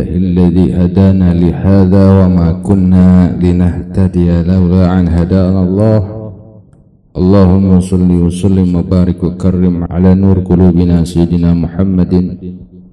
لله 0.00 0.16
لله 0.16 0.40
الذي 0.40 0.66
هدانا 0.74 1.34
لهذا 1.34 2.04
وما 2.24 2.52
كنا 2.64 3.36
لنهتدي 3.36 4.28
لولا 4.42 5.00
أن 5.00 5.08
هدانا 5.08 5.60
الله. 5.62 6.00
اللهم 7.16 7.80
صل 7.80 8.10
وسلم 8.10 8.68
وبارك 8.76 9.24
وكرم 9.24 9.84
على 9.90 10.14
نور 10.14 10.38
قلوبنا 10.46 11.04
سيدنا 11.04 11.54
محمد 11.54 12.12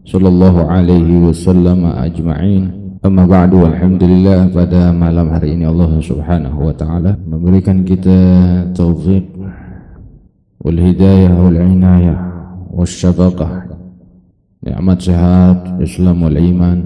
صلى 0.06 0.28
الله 0.28 0.56
عليه 0.68 1.10
وسلم 1.28 1.86
أجمعين. 1.86 2.66
Amma 2.98 3.30
ba'du 3.30 3.62
alhamdulillah 3.62 4.50
pada 4.52 4.90
malam 4.90 5.30
hari 5.30 5.54
ini 5.54 5.70
Allah 5.70 6.02
Subhanahu 6.02 6.66
wa 6.66 6.74
taala 6.74 7.16
memberikan 7.24 7.86
kita 7.86 8.18
hidayah 10.82 11.32
wal 11.32 11.56
inayah 11.56 12.18
wasyafaqah 12.74 13.77
nikmat 14.68 15.00
sehat 15.00 15.80
Islam 15.80 16.28
wal 16.28 16.36
iman. 16.36 16.80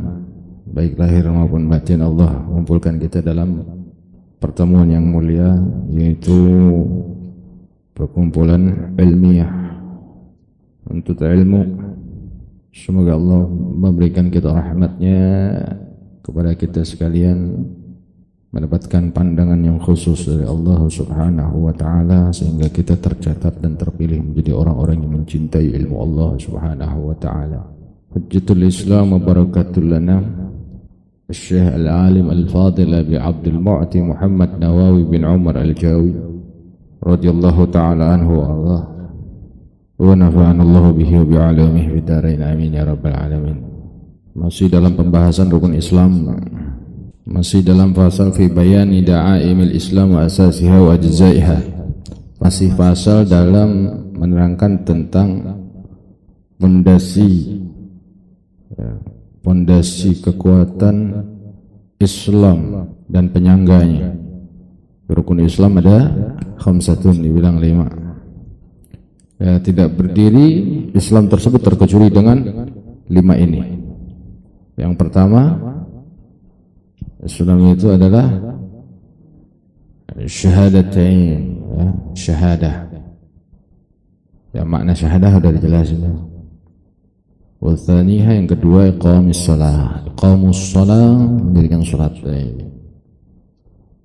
Baik 0.71 0.95
lahir 0.95 1.27
maupun 1.27 1.67
batin 1.67 1.99
Allah 1.99 2.31
mengumpulkan 2.47 3.01
kita 3.01 3.19
dalam 3.19 3.65
pertemuan 4.39 4.87
yang 4.87 5.03
mulia 5.03 5.57
yaitu 5.89 6.37
perkumpulan 7.97 8.93
ilmiah. 8.95 9.49
Untuk 10.87 11.25
ilmu 11.25 11.61
semoga 12.71 13.17
Allah 13.17 13.49
memberikan 13.51 14.29
kita 14.29 14.53
rahmatnya 14.53 15.19
kepada 16.21 16.53
kita 16.55 16.85
sekalian 16.85 17.67
mendapatkan 18.51 19.15
pandangan 19.15 19.63
yang 19.63 19.79
khusus 19.79 20.27
dari 20.27 20.43
Allah 20.43 20.83
Subhanahu 20.83 21.71
wa 21.71 21.73
taala 21.73 22.35
sehingga 22.35 22.67
kita 22.67 22.99
tercatat 22.99 23.63
dan 23.63 23.79
terpilih 23.79 24.19
menjadi 24.19 24.51
orang-orang 24.51 24.99
yang 24.99 25.23
mencintai 25.23 25.71
ilmu 25.79 25.95
Allah 26.03 26.29
Subhanahu 26.35 26.99
wa 26.99 27.15
taala. 27.15 27.63
Hujjatul 28.11 28.67
Islam 28.67 29.15
wa 29.15 29.23
barakatul 29.23 29.95
lana 29.95 30.19
Syekh 31.31 31.63
Al-Alim 31.63 32.27
Al-Fadil 32.27 32.91
Abi 32.91 33.15
Abdul 33.15 33.55
Mu'ti 33.55 34.03
Muhammad 34.03 34.59
Nawawi 34.59 35.07
bin 35.07 35.23
Umar 35.23 35.55
Al-Jawi 35.55 36.11
radhiyallahu 36.99 37.71
taala 37.71 38.19
anhu 38.19 38.35
wa 38.35 38.45
Allah 38.51 38.81
wa 39.95 40.11
nafa'ana 40.11 40.59
Allah 40.59 40.85
bihi 40.91 41.23
wa 41.23 41.23
bi 41.23 41.35
'alamihi 41.39 41.87
fid 42.03 42.09
amin 42.11 42.75
ya 42.75 42.83
rabbal 42.83 43.15
alamin. 43.15 43.63
Masih 44.35 44.67
dalam 44.67 44.91
pembahasan 44.99 45.47
rukun 45.47 45.71
Islam 45.71 46.35
masih 47.21 47.61
dalam 47.61 47.93
fasal 47.93 48.33
fi 48.33 48.49
bayani 48.49 49.05
da'aimil 49.05 49.77
Islam 49.77 50.17
wa 50.17 50.25
asasiha 50.25 50.77
wa 50.81 50.97
ajzaiha 50.97 51.59
Masih 52.41 52.73
fasal 52.73 53.29
dalam 53.29 53.69
menerangkan 54.17 54.81
tentang 54.81 55.29
pondasi 56.57 57.61
pondasi 59.41 60.17
ya, 60.17 60.21
kekuatan 60.29 61.25
Islam 62.01 62.89
dan 63.05 63.29
penyangganya. 63.29 64.17
Rukun 65.11 65.43
Islam 65.43 65.77
ada 65.77 66.09
khamsatun 66.57 67.19
dibilang 67.19 67.59
lima. 67.59 67.89
Ya, 69.41 69.57
tidak 69.59 69.97
berdiri 69.97 70.47
Islam 70.93 71.27
tersebut 71.27 71.59
terkecuali 71.61 72.13
dengan 72.13 72.69
lima 73.09 73.33
ini. 73.35 73.61
Yang 74.79 74.93
pertama 74.95 75.57
Islam 77.21 77.77
itu 77.77 77.87
adalah 77.93 78.27
syahadatain 80.25 81.53
ya, 81.53 81.85
syahadah. 82.17 82.75
Ya 84.51 84.65
makna 84.65 84.91
syahadah 84.91 85.37
sudah 85.37 85.51
dijelasin. 85.53 86.01
Wathaniha 87.61 88.41
yang 88.41 88.49
kedua 88.49 88.89
iqamis 88.89 89.45
salat. 89.45 90.01
Iqamus 90.17 90.73
salat 90.73 91.29
mendirikan 91.29 91.85
salat. 91.85 92.17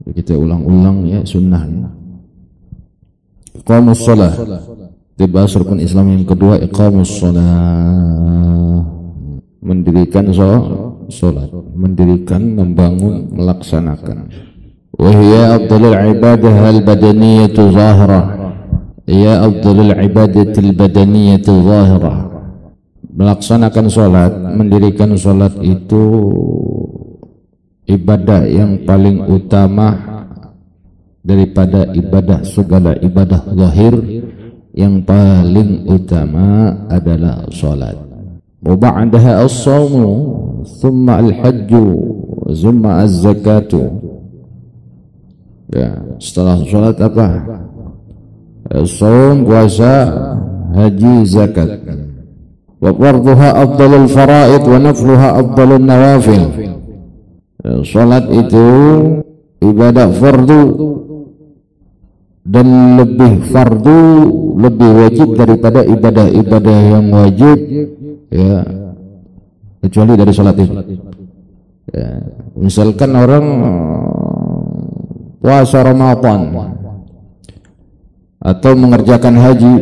Kita 0.06 0.36
ulang-ulang 0.36 1.08
ya 1.08 1.24
sunnahnya. 1.24 1.88
Iqamus 3.56 4.04
salat. 4.04 4.36
Dibahas 5.16 5.56
rukun 5.56 5.80
Islam 5.80 6.12
yang 6.12 6.28
kedua 6.28 6.60
iqamus 6.60 7.16
salat 7.16 8.84
mendirikan 9.64 10.30
sholat 11.10 11.50
mendirikan 11.74 12.42
membangun 12.54 13.30
melaksanakan. 13.34 14.30
Wahya 14.96 15.60
afdalul 15.60 15.98
ibadah 16.16 16.56
al 16.72 16.80
badaniyatu 16.80 17.68
zahra. 17.74 18.22
Ya 19.04 19.44
afdalul 19.44 19.92
ibadatil 19.92 20.72
badaniyatu 20.72 21.52
zahra. 21.66 22.14
Melaksanakan 23.16 23.86
sholat 23.88 24.32
mendirikan 24.56 25.16
sholat 25.16 25.56
itu 25.60 26.04
ibadah 27.88 28.44
yang 28.48 28.84
paling 28.84 29.24
utama 29.26 29.98
daripada 31.20 31.92
ibadah 31.92 32.40
segala 32.46 32.94
ibadah 33.02 33.42
zahir. 33.52 33.94
Yang 34.76 35.08
paling 35.08 35.88
utama 35.88 36.68
adalah 36.92 37.48
sholat 37.48 38.05
وبعدها 38.65 39.43
الصوم 39.43 39.93
ثم 40.81 41.09
الحج 41.09 41.71
ثم 42.61 42.83
الزكاة 42.85 43.73
ya 45.71 45.89
setelah 46.19 46.59
sholat 46.67 46.99
apa 46.99 47.27
saum 48.83 49.47
puasa 49.47 50.11
haji 50.75 51.23
zakat 51.23 51.79
wa 52.83 52.91
fardhuha 52.91 53.49
afdalul 53.55 54.07
faraid 54.11 54.63
wa 54.67 54.77
nafluha 54.83 55.29
afdalun 55.39 55.83
nawafil 55.87 56.43
salat 57.87 58.27
itu 58.35 58.67
ibadah 59.63 60.11
fardu 60.11 60.63
dan 62.41 62.67
lebih 62.99 63.47
fardu 63.47 64.01
lebih 64.59 64.91
wajib 65.07 65.29
daripada 65.39 65.87
ibadah-ibadah 65.87 66.79
yang 66.99 67.07
wajib 67.15 67.57
ya. 68.30 68.64
Kecuali 69.76 70.18
dari 70.18 70.32
sholat 70.34 70.56
itu 70.58 70.74
ya, 71.94 72.08
misalkan 72.58 73.14
orang 73.14 73.46
puasa 75.38 75.78
Ramadan 75.86 76.40
atau 78.42 78.72
mengerjakan 78.74 79.34
haji 79.38 79.74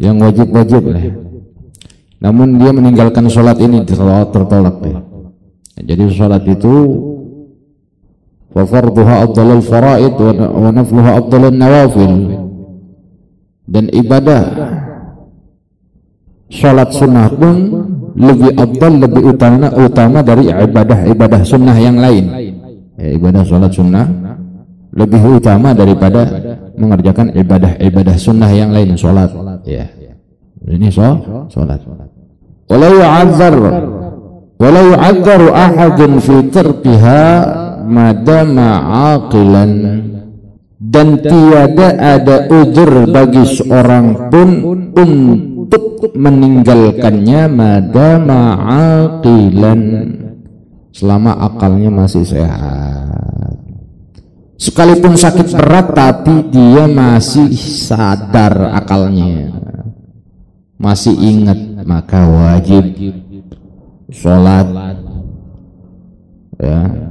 yang 0.00 0.16
wajib-wajib 0.24 0.88
lah. 0.88 1.04
Namun 2.24 2.56
dia 2.56 2.72
meninggalkan 2.72 3.28
sholat 3.28 3.60
ini 3.60 3.84
tertolak, 3.84 4.32
tertolak 4.32 4.80
ya. 4.80 4.98
jadi 5.84 6.08
sholat 6.08 6.48
itu 6.48 6.72
fafarduha 8.56 9.28
afdalul 9.28 9.60
faraid 9.60 10.16
wa 10.16 10.70
nafluha 10.72 11.20
afdalun 11.20 11.56
nawafil. 11.60 12.12
Dan 13.68 13.92
ibadah 13.92 14.42
sholat 16.54 16.94
sunnah 16.94 17.26
pun 17.34 17.56
lebih 18.14 18.54
abdal 18.54 19.02
lebih 19.02 19.22
utama 19.34 19.66
utama 19.74 20.22
dari 20.22 20.46
ibadah-ibadah 20.46 21.42
sunnah 21.42 21.74
yang 21.74 21.98
lain. 21.98 22.24
Ya, 22.94 23.08
ibadah 23.18 23.42
sholat 23.42 23.74
sunnah 23.74 24.06
lebih 24.94 25.42
utama 25.42 25.74
daripada 25.74 26.22
mengerjakan 26.78 27.34
ibadah-ibadah 27.34 28.14
sunnah 28.14 28.50
yang 28.54 28.70
lain 28.70 28.94
sholat. 28.94 29.34
Ya. 29.66 29.90
Ini 30.64 30.88
so, 30.94 31.02
sholat. 31.50 31.82
Walau 32.70 32.90
yu'adzar 32.96 33.54
walau 34.56 34.84
yu'adzar 34.94 35.42
ahadun 35.50 36.22
fi 36.22 36.36
tarkiha 36.48 37.22
madama 37.84 38.68
aqilan 39.18 39.72
dan 40.80 41.20
tiada 41.20 41.88
ada 41.98 42.48
ujur 42.48 43.12
bagi 43.12 43.44
seorang 43.44 44.32
pun 44.32 44.48
untuk 44.94 45.53
untuk 45.74 46.12
meninggalkannya 46.14 47.42
madama 47.50 48.40
aqilan. 48.94 49.80
Selama 50.94 51.34
akalnya 51.42 51.90
masih 51.90 52.22
sehat. 52.22 53.58
Sekalipun 54.54 55.18
sakit 55.18 55.50
berat 55.50 55.90
tapi 55.90 56.46
dia 56.54 56.86
masih 56.86 57.50
sadar 57.58 58.70
akalnya. 58.78 59.50
Masih 60.78 61.18
ingat 61.18 61.58
maka 61.82 62.22
wajib 62.30 62.94
sholat. 64.14 64.70
Ya. 66.62 67.10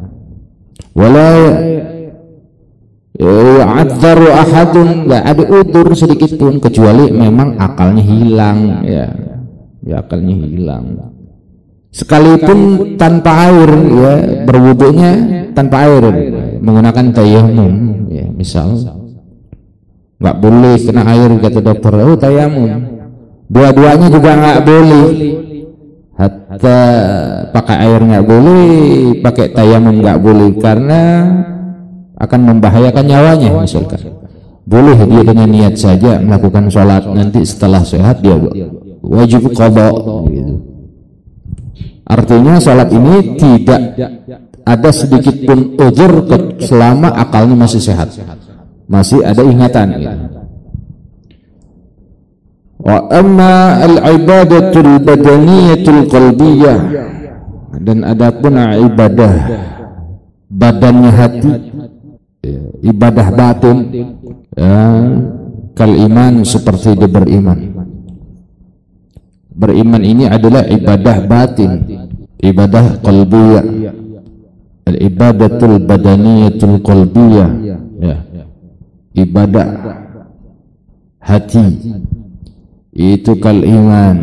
Walau 0.96 1.40
yu'adzaru 3.18 4.28
ahadun. 4.34 4.90
Enggak 5.06 5.24
ada 5.24 5.44
udur 5.46 5.88
sedikit 5.94 6.32
pun 6.38 6.58
kecuali 6.58 7.14
memang 7.14 7.58
akalnya 7.62 8.04
hilang 8.04 8.60
ya. 8.86 9.08
Ya 9.84 9.96
akalnya 10.00 10.34
hilang. 10.34 10.86
Sekalipun 11.94 12.94
tanpa 12.98 13.54
air 13.54 13.70
ya 13.70 14.14
berwudunya 14.50 15.12
tanpa 15.54 15.86
air 15.86 16.04
menggunakan 16.58 17.06
tayamum 17.14 17.74
ya 18.10 18.26
misal. 18.34 18.74
Nggak 20.18 20.38
boleh 20.40 20.76
kena 20.82 21.04
air 21.06 21.30
kata 21.38 21.60
dokter. 21.62 21.94
Oh 22.02 22.18
tayamum 22.18 22.72
dua-duanya 23.52 24.08
juga 24.10 24.32
nggak 24.34 24.60
boleh. 24.66 25.08
Hatta 26.14 26.80
pakai 27.50 27.78
air 27.90 28.02
nggak 28.02 28.26
boleh 28.26 28.74
pakai 29.22 29.54
tayamum 29.54 30.02
nggak 30.02 30.22
boleh 30.22 30.50
karena 30.62 31.02
akan 32.24 32.40
membahayakan 32.56 33.04
nyawanya 33.04 33.50
misalkan 33.60 34.00
boleh 34.64 34.96
dia 34.96 35.22
dengan 35.28 35.50
niat 35.52 35.76
saja 35.76 36.24
melakukan 36.24 36.72
sholat 36.72 37.04
nanti 37.12 37.44
setelah 37.44 37.84
sehat 37.84 38.24
dia 38.24 38.40
wajib 39.04 39.52
qada 39.52 39.92
gitu. 40.32 40.56
artinya 42.08 42.56
sholat 42.64 42.88
ini 42.96 43.36
tidak 43.36 43.82
ada 44.64 44.90
sedikit 44.96 45.36
pun 45.44 45.76
uzur 45.76 46.24
selama 46.64 47.12
akalnya 47.12 47.60
masih 47.60 47.84
sehat 47.84 48.16
masih 48.88 49.20
ada 49.20 49.44
ingatan 49.44 49.88
gitu. 50.00 50.18
Wa 52.84 53.00
amma 53.16 53.80
al-ibadatul 53.80 55.00
badaniyatul 55.08 56.04
qalbiyah 56.12 56.80
dan 57.80 58.04
adapun 58.04 58.60
ibadah 58.60 59.34
badannya 60.52 61.12
hati 61.16 61.52
ibadah 62.84 63.28
batin 63.32 63.78
ya, 64.52 64.76
kal 65.74 65.92
iman 65.92 66.44
seperti 66.44 67.00
dia 67.00 67.08
beriman. 67.08 67.60
Beriman 69.54 70.04
ini 70.04 70.28
adalah 70.28 70.68
ibadah 70.68 71.18
batin 71.24 71.72
ibadah 72.44 73.00
qalbiyah. 73.00 73.66
Al 74.84 74.98
ibadatul 75.00 75.80
badaniyatul 75.88 76.84
qalbiyah 76.84 77.50
ya. 78.04 78.18
Ibadah 79.14 79.68
hati 81.24 81.96
itu 82.92 83.32
kal 83.40 83.64
iman 83.64 84.16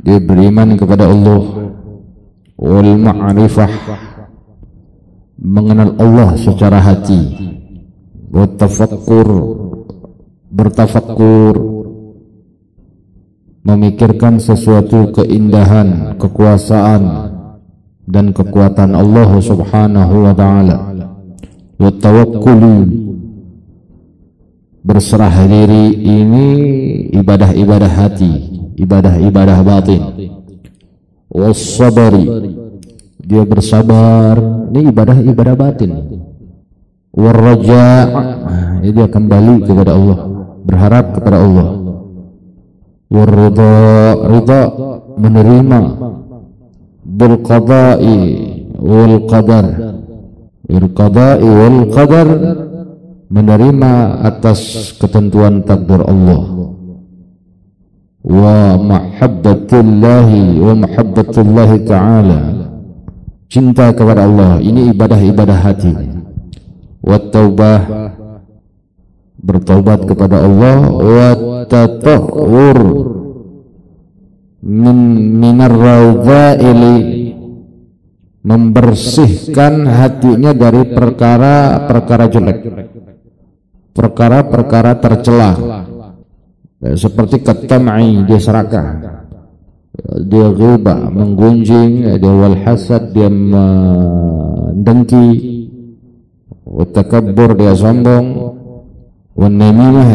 dia 0.00 0.18
beriman 0.22 0.78
kepada 0.80 1.04
Allah. 1.04 1.68
Wal 2.56 2.96
ma'rifah 2.96 3.68
mengenal 5.40 5.96
Allah 6.00 6.36
secara 6.40 6.80
hati. 6.80 7.20
Wa 8.32 8.44
tafakkur 8.56 9.28
bertafakkur. 10.50 11.76
Memikirkan 13.66 14.38
sesuatu 14.38 15.10
keindahan 15.10 16.14
kekuasaan 16.22 17.02
dan 18.06 18.30
kekuatan 18.30 18.94
Allah 18.94 19.30
Subhanahu 19.42 20.14
wa 20.22 20.30
taala. 20.38 20.94
Wa 21.74 21.90
tawakkuli 21.90 22.78
berserah 24.86 25.34
diri 25.50 25.98
ini 25.98 26.46
ibadah-ibadah 27.10 27.90
hati, 27.90 28.32
ibadah-ibadah 28.78 29.58
batin. 29.66 30.30
Wasabari 31.26 32.55
dia 33.26 33.42
bersabar, 33.42 34.38
ini 34.70 34.94
ibadah-ibadah 34.94 35.54
batin. 35.58 35.90
Warraja. 37.10 37.86
Dia 38.86 39.10
kembali 39.10 39.66
kepada 39.66 39.98
Allah, 39.98 40.18
berharap 40.62 41.18
kepada 41.18 41.42
Allah. 41.42 41.68
Warrida 43.10 43.74
rida 44.30 44.62
menerima. 45.18 45.80
Bil 47.02 47.36
qada'i 47.42 48.18
wal 48.78 49.26
qadar. 49.26 49.66
Bil 50.70 50.86
qada'i 50.94 51.42
wal 51.42 51.80
qadar 51.90 52.28
menerima 53.26 54.22
atas 54.22 54.94
ketentuan 55.02 55.66
takdir 55.66 55.98
Allah. 55.98 56.70
Wa 58.22 58.78
mahabbatullahi 58.78 60.62
wa 60.62 60.72
mahabbatullahi 60.78 61.82
ta'ala 61.82 62.55
cinta 63.46 63.90
kepada 63.94 64.26
Allah. 64.26 64.58
Ini 64.62 64.92
ibadah-ibadah 64.94 65.58
hati. 65.62 65.92
Wa 67.02 67.18
taubah. 67.30 67.80
Bertaubat 69.40 70.00
kepada 70.06 70.42
Allah. 70.42 70.76
Wa 70.90 71.28
tatahur. 71.70 72.78
Min 74.66 74.98
minar 75.38 75.74
membersihkan 78.46 79.86
hatinya 79.90 80.54
dari 80.54 80.82
perkara-perkara 80.90 82.24
jelek. 82.30 82.58
Perkara-perkara 83.94 84.92
tercela. 84.98 85.52
Seperti 86.76 87.40
ketamai 87.42 88.28
dia 88.28 88.38
serakah 88.38 89.25
dia 90.26 90.48
ghibah 90.52 91.08
menggunjing 91.08 92.04
dia 92.20 92.32
wal 92.32 92.56
hasad 92.64 93.12
dia 93.16 93.32
mendengki 93.32 95.26
takabbur 96.92 97.56
dia 97.56 97.72
sombong. 97.72 98.52
Wan 99.36 99.60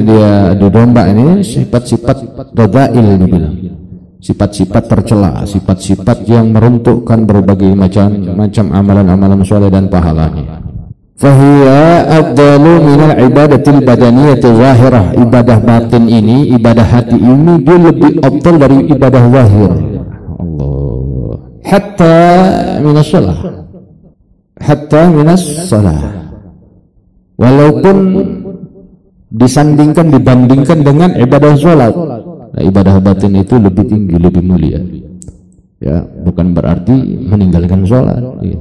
dia 0.01 0.57
adu 0.57 0.73
domba 0.73 1.05
ini 1.05 1.45
sifat-sifat 1.45 2.17
dadail 2.57 3.21
dibilang 3.21 3.53
sifat-sifat 4.21 4.83
tercela 4.85 5.41
sifat-sifat 5.49 6.29
yang 6.29 6.53
meruntuhkan 6.53 7.25
berbagai 7.25 7.73
macam 7.73 8.13
macam 8.37 8.69
amalan-amalan 8.69 9.41
soleh 9.41 9.73
dan 9.73 9.89
pahalanya 9.89 10.60
fahiya 11.21 12.09
afdalu 12.09 12.71
minal 12.81 13.13
ibadatil 13.13 13.79
badaniyati 13.85 14.47
zahirah 14.57 15.05
ibadah 15.21 15.57
batin 15.61 16.09
ini 16.09 16.49
ibadah 16.57 16.81
hati 16.81 17.13
ini 17.13 17.61
dia 17.61 17.77
lebih 17.77 18.11
afdal 18.25 18.55
dari 18.57 18.77
ibadah 18.89 19.23
zahir 19.29 19.71
Allah 20.41 21.37
hatta 21.61 22.17
minas 22.81 23.05
salah 23.05 23.37
hatta 24.57 25.01
minas 25.13 25.43
salah 25.69 26.01
walaupun 27.37 27.97
disandingkan 29.31 30.11
dibandingkan 30.11 30.79
dengan 30.83 31.09
ibadah 31.15 31.53
sholat 31.55 31.93
nah, 32.51 32.61
ibadah 32.61 32.99
batin 32.99 33.39
itu 33.39 33.55
lebih 33.55 33.87
tinggi 33.87 34.15
lebih 34.19 34.43
mulia. 34.43 34.81
Ya 35.81 36.05
bukan 36.05 36.53
berarti 36.53 36.93
meninggalkan 37.25 37.87
sholat. 37.89 38.21
Ya. 38.43 38.59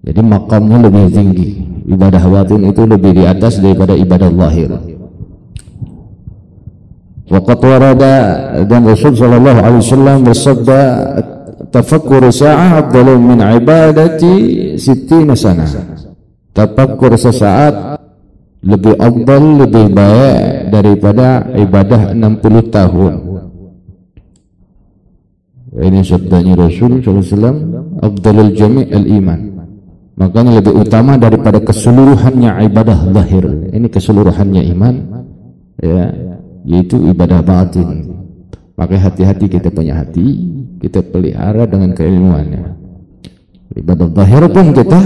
Jadi 0.00 0.20
makamnya 0.24 0.88
lebih 0.88 1.12
tinggi. 1.12 1.48
Ibadah 1.90 2.24
batin 2.24 2.64
itu 2.64 2.82
lebih 2.88 3.12
di 3.12 3.24
atas 3.28 3.60
daripada 3.60 3.92
ibadah 3.92 4.30
lahir. 4.32 4.70
Waqat 7.30 7.60
warada 7.62 8.14
dan 8.66 8.82
Rasul 8.82 9.14
sallallahu 9.14 9.60
alaihi 9.62 9.82
wasallam 9.86 10.16
bersabda 10.26 10.80
tafakkur 11.70 12.26
sa'ah 12.26 12.82
afdalu 12.82 13.14
min 13.22 13.38
ibadati 13.38 14.34
sittina 14.74 15.38
sana. 15.38 15.68
Tafakkur 16.50 17.14
sesaat 17.14 18.02
lebih 18.66 18.98
afdal 18.98 19.62
lebih 19.62 19.94
baik 19.94 20.74
daripada 20.74 21.46
ibadah 21.54 22.10
60 22.16 22.74
tahun. 22.74 23.14
Ini 25.70 26.00
sabdanya 26.02 26.58
Rasul 26.58 26.98
sallallahu 26.98 27.14
alaihi 27.14 27.30
wasallam 27.30 27.58
afdalul 28.02 28.52
jami' 28.58 28.90
al-iman 28.90 29.59
makanya 30.20 30.60
lebih 30.60 30.76
utama 30.76 31.16
daripada 31.16 31.56
keseluruhannya 31.64 32.68
ibadah 32.68 33.08
lahir 33.08 33.48
ini 33.72 33.88
keseluruhannya 33.88 34.62
iman 34.76 34.94
ya 35.80 36.12
yaitu 36.64 37.00
ibadah 37.08 37.40
batin. 37.40 38.20
Maka 38.76 38.96
hati-hati 38.96 39.44
kita 39.48 39.68
punya 39.68 40.00
hati 40.00 40.24
kita 40.80 41.04
pelihara 41.04 41.68
dengan 41.68 41.92
keilmuannya. 41.92 42.64
Ibadah 43.76 44.08
lahir 44.16 44.42
pun 44.48 44.72
kita 44.72 44.98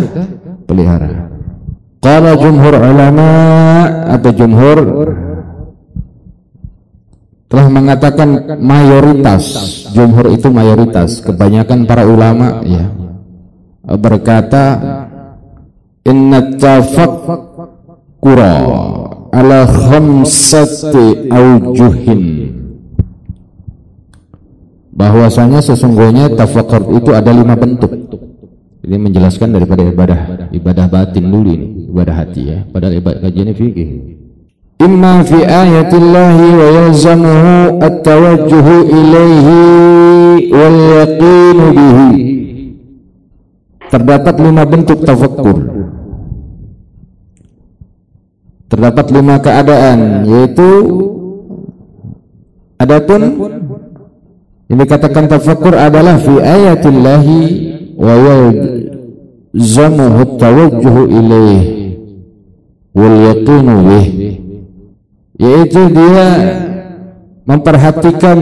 pelihara. 0.66 1.30
Qala 1.98 2.36
jumhur 2.38 2.74
ulama 2.76 3.28
atau 4.12 4.30
jumhur 4.30 4.78
telah 7.48 7.66
mengatakan 7.70 8.58
mayoritas 8.60 9.42
jumhur 9.94 10.26
itu 10.34 10.50
mayoritas 10.50 11.22
kebanyakan 11.22 11.86
para 11.86 12.02
ulama 12.02 12.66
ya 12.66 12.82
berkata 13.84 14.64
inna 16.08 16.56
tafakkura 16.56 18.52
ala 19.28 19.68
khamsati 19.68 21.28
aujuhin 21.28 22.22
bahwasanya 24.94 25.60
sesungguhnya 25.60 26.32
tafakkur 26.32 26.96
itu 26.96 27.10
ada 27.12 27.34
lima 27.34 27.58
bentuk. 27.58 27.92
Ini 28.84 29.00
menjelaskan 29.00 29.56
daripada 29.56 29.80
ibadah 29.80 30.20
ibadah 30.52 30.86
batin 30.92 31.24
dulu 31.32 31.50
ini 31.50 31.88
ibadah 31.88 32.14
hati 32.20 32.42
ya. 32.52 32.58
Padahal 32.68 33.00
ibadah 33.00 33.20
kajian 33.24 33.50
fikih. 33.56 33.90
Imma 34.76 35.24
fi 35.24 35.40
ayatillahi 35.40 36.46
wa 36.52 36.66
yalzamuhu 36.68 37.80
at-tawajjuhu 37.80 38.74
ilaihi 38.92 39.56
wal 40.52 40.78
yaqinu 41.00 41.64
bihi 41.72 42.43
terdapat 43.94 44.34
lima 44.42 44.66
bentuk 44.66 45.06
tafakkur. 45.06 45.58
Terdapat 48.66 49.06
lima 49.14 49.38
keadaan 49.38 50.26
yaitu 50.26 50.68
Adapun 52.74 53.22
ini 54.66 54.82
dikatakan 54.82 55.30
tafakkur 55.30 55.78
adalah 55.78 56.18
fi 56.18 56.42
ayatillahi 56.42 57.38
wa 57.94 58.14
yalzamuhu 58.18 60.42
tawajjuhu 60.42 61.02
ilaih 61.06 61.62
wal 62.98 63.16
yaqinu 63.30 63.74
bih. 63.86 64.06
Yaitu 65.38 65.86
dia 65.94 66.26
memperhatikan 67.46 68.38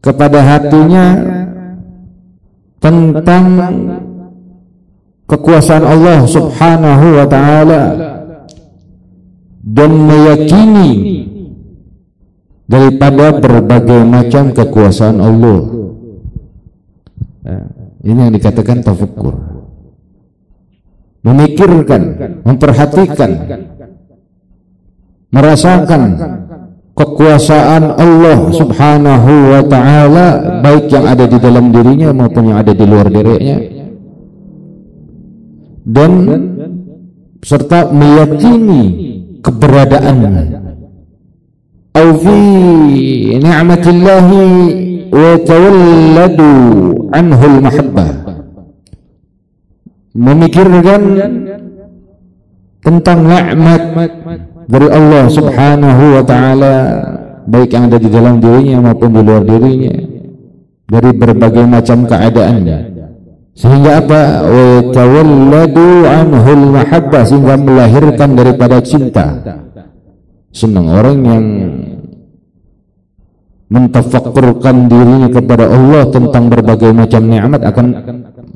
kepada 0.00 0.40
hatinya 0.40 1.06
tentang 2.80 3.44
kekuasaan 5.34 5.82
Allah 5.82 6.22
Subhanahu 6.30 7.06
wa 7.18 7.26
taala 7.26 7.82
dan 9.66 9.90
meyakini 9.90 10.90
daripada 12.70 13.34
berbagai 13.42 14.00
macam 14.06 14.54
kekuasaan 14.54 15.18
Allah. 15.18 15.58
Nah, 17.44 17.64
ini 18.06 18.20
yang 18.30 18.34
dikatakan 18.38 18.86
tafakkur. 18.86 19.34
Memikirkan, 21.24 22.02
memperhatikan, 22.44 23.30
merasakan 25.32 26.02
kekuasaan 26.94 27.96
Allah 27.96 28.38
Subhanahu 28.52 29.32
wa 29.50 29.62
taala 29.66 30.26
baik 30.60 30.92
yang 30.92 31.08
ada 31.08 31.24
di 31.24 31.38
dalam 31.40 31.72
dirinya 31.72 32.12
maupun 32.12 32.52
yang 32.52 32.60
ada 32.60 32.76
di 32.76 32.84
luar 32.84 33.08
dirinya 33.08 33.73
dan 35.84 36.12
serta 37.44 37.92
meyakini 37.92 38.82
keberadaannya. 39.44 40.64
Au 41.94 42.08
fi 42.18 42.38
ni'matillahi 43.38 44.42
wa 45.14 45.32
tawalladu 45.46 46.52
anhu 47.14 47.48
mahabbah 47.62 48.10
memikirkan 50.14 51.02
tentang 52.82 53.18
nikmat 53.22 53.82
dari 54.66 54.88
Allah 54.90 55.24
Subhanahu 55.30 56.04
wa 56.18 56.22
taala 56.26 56.74
baik 57.44 57.70
yang 57.76 57.86
ada 57.92 57.98
di 58.00 58.08
dalam 58.08 58.40
dirinya 58.40 58.90
maupun 58.90 59.10
di 59.14 59.20
luar 59.22 59.42
dirinya 59.44 59.94
dari 60.88 61.10
berbagai 61.12 61.64
macam 61.68 62.08
keadaannya 62.08 62.78
sehingga 63.54 64.02
apa 64.02 64.22
wa 64.42 64.66
tawalladu 64.90 65.86
anhul 66.10 66.64
mahabbah 66.74 67.22
sehingga 67.22 67.54
melahirkan 67.54 68.34
daripada 68.34 68.82
cinta 68.82 69.26
senang 70.54 70.86
orang 70.90 71.18
yang 71.22 71.44
mentafakkurkan 73.74 74.86
dirinya 74.86 75.28
kepada 75.30 75.66
Allah 75.66 76.06
tentang 76.14 76.46
berbagai 76.46 76.90
macam 76.94 77.22
nikmat 77.26 77.62
akan 77.66 77.86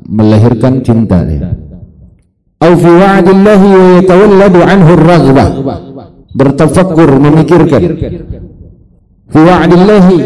melahirkan 0.07 0.79
cinta. 0.79 1.19
Au 2.59 2.71
fi 2.75 2.91
wa'dillahi 2.91 3.67
wa 3.67 3.87
yatawalladu 3.99 4.59
anhu 4.63 4.91
ar-raghbah. 4.95 5.49
Bertafakkur 6.35 7.09
memikirkan. 7.19 7.81
Fi 9.29 9.39
wa'dillahi 9.43 10.17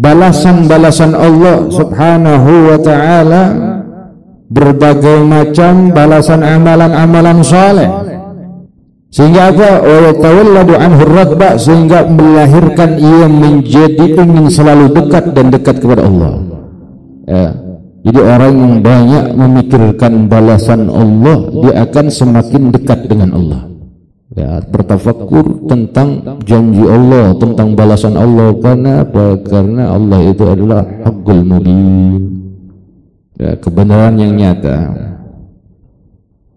balasan-balasan 0.00 1.12
Allah 1.12 1.68
Subhanahu 1.68 2.50
wa 2.72 2.78
taala 2.80 3.42
berbagai 4.48 5.22
macam 5.28 5.92
balasan 5.92 6.40
amalan-amalan 6.40 7.44
saleh 7.44 7.90
sehingga 9.12 9.50
apa? 9.50 9.82
Wa 9.82 10.78
anhu 10.80 11.02
radba 11.04 11.58
sehingga 11.58 12.06
melahirkan 12.06 12.94
ia 12.96 13.26
menjadi 13.26 14.06
ingin 14.16 14.46
selalu 14.46 14.94
dekat 14.94 15.34
dan 15.34 15.50
dekat 15.50 15.82
kepada 15.82 16.06
Allah. 16.06 16.32
Ya. 17.30 17.50
jadi 18.02 18.20
orang 18.26 18.54
yang 18.58 18.74
banyak 18.82 19.24
memikirkan 19.38 20.26
balasan 20.26 20.90
Allah 20.90 21.46
dia 21.62 21.74
akan 21.86 22.06
semakin 22.10 22.62
dekat 22.74 23.06
dengan 23.06 23.30
Allah 23.38 23.69
ya 24.36 24.62
bertafakur 24.62 25.66
tentang 25.66 26.38
janji 26.46 26.84
Allah 26.86 27.34
tentang 27.38 27.74
balasan 27.74 28.14
Allah. 28.14 28.54
Karena 28.58 29.02
apa 29.02 29.38
karena 29.42 29.94
Allah 29.94 30.20
itu 30.26 30.44
adalah 30.46 30.86
hakul 31.02 31.42
mubin. 31.42 32.20
Ya 33.40 33.56
kebenaran 33.56 34.20
yang 34.20 34.36
nyata. 34.36 34.78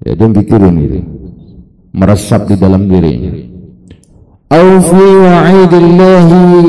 Ya 0.03 0.11
dia 0.19 0.27
pikirin 0.27 0.75
itu 0.83 0.99
meresap 1.95 2.49
di 2.51 2.59
dalam 2.59 2.91
dirinya. 2.91 3.31
Au 4.51 4.77
wa'idillahi 4.83 6.61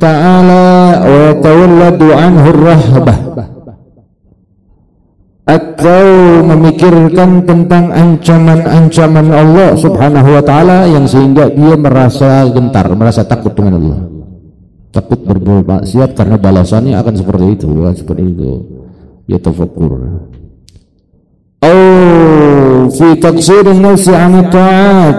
ta'ala 0.00 0.66
wa 1.06 1.30
tawalladu 1.38 2.06
anhu 2.10 2.48
rahbah 2.50 3.51
atau 5.52 6.04
memikirkan 6.48 7.44
tentang 7.44 7.92
ancaman-ancaman 7.92 9.26
Allah 9.28 9.70
Subhanahu 9.76 10.28
wa 10.32 10.42
taala 10.42 10.88
yang 10.88 11.04
sehingga 11.04 11.52
dia 11.52 11.76
merasa 11.76 12.48
gentar, 12.48 12.88
merasa 12.96 13.20
takut 13.28 13.52
dengan 13.52 13.76
Allah. 13.76 14.00
Takut 14.92 15.20
berbuat 15.24 15.64
maksiat 15.64 16.16
karena 16.16 16.36
balasannya 16.36 16.96
akan 16.96 17.14
seperti 17.16 17.46
itu, 17.56 17.66
bukan 17.68 17.94
seperti 17.96 18.22
itu. 18.28 18.50
Ya 19.28 19.38
tafakur. 19.40 19.92
Oh, 21.62 22.88
fi 22.92 23.08
taksirin 23.16 23.80
nafsi 23.80 24.12
'an 24.12 24.52
ta'at 24.52 25.16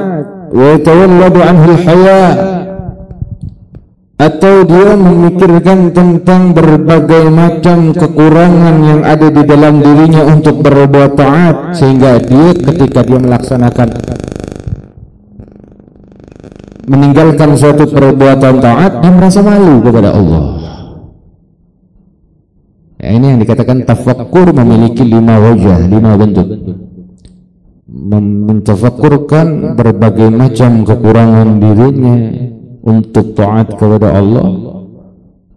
wa 0.54 0.63
yatawalladu 0.78 1.40
anhu 1.42 1.66
al-haya' 1.74 2.53
atau 4.24 4.63
dia 4.63 4.96
memikirkan 4.96 5.92
tentang 5.92 6.56
berbagai 6.56 7.27
macam 7.27 7.92
kekurangan 7.92 8.75
yang 8.80 9.01
ada 9.03 9.27
di 9.27 9.44
dalam 9.44 9.84
dirinya 9.84 10.24
untuk 10.32 10.63
berbuat 10.63 11.20
taat 11.20 11.75
sehingga 11.75 12.24
dia 12.24 12.56
ketika 12.56 13.03
dia 13.03 13.20
melaksanakan 13.20 13.88
meninggalkan 16.88 17.51
suatu 17.60 17.84
perbuatan 17.92 18.63
taat 18.63 18.92
dia 19.03 19.12
merasa 19.12 19.39
malu 19.44 19.84
kepada 19.84 20.15
Allah 20.15 20.63
Ya, 23.03 23.12
ini 23.12 23.36
yang 23.36 23.39
dikatakan 23.44 23.84
tafakkur 23.84 24.56
memiliki 24.56 25.03
lima 25.03 25.36
wajah, 25.36 25.92
lima 25.92 26.15
bentuk. 26.15 26.48
Mentafakkurkan 27.92 29.75
berbagai 29.75 30.32
macam 30.32 30.88
kekurangan 30.88 31.60
dirinya 31.60 32.15
untuk 32.84 33.32
taat 33.34 33.72
kepada 33.80 34.20
Allah 34.20 34.48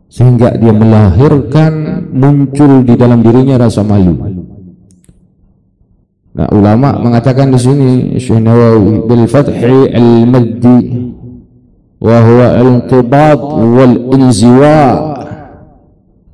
sehingga 0.06 0.54
dia 0.54 0.71
melahirkan 0.71 2.06
muncul 2.14 2.87
di 2.87 2.95
dalam 2.95 3.21
dirinya 3.21 3.66
rasa 3.66 3.83
malu. 3.83 4.14
Nah, 6.37 6.49
ulama 6.52 7.00
mengatakan 7.02 7.50
di 7.50 7.59
sini 7.59 7.90
Syekh 8.21 8.40
Nawawi 8.40 9.02
bil 9.09 9.25
fathi 9.26 9.90
al-maddi 9.90 10.78
wa 11.99 12.16
huwa 12.23 12.47
al-inqibad 12.54 13.40
wal 13.42 13.97
inziwa. 14.14 14.78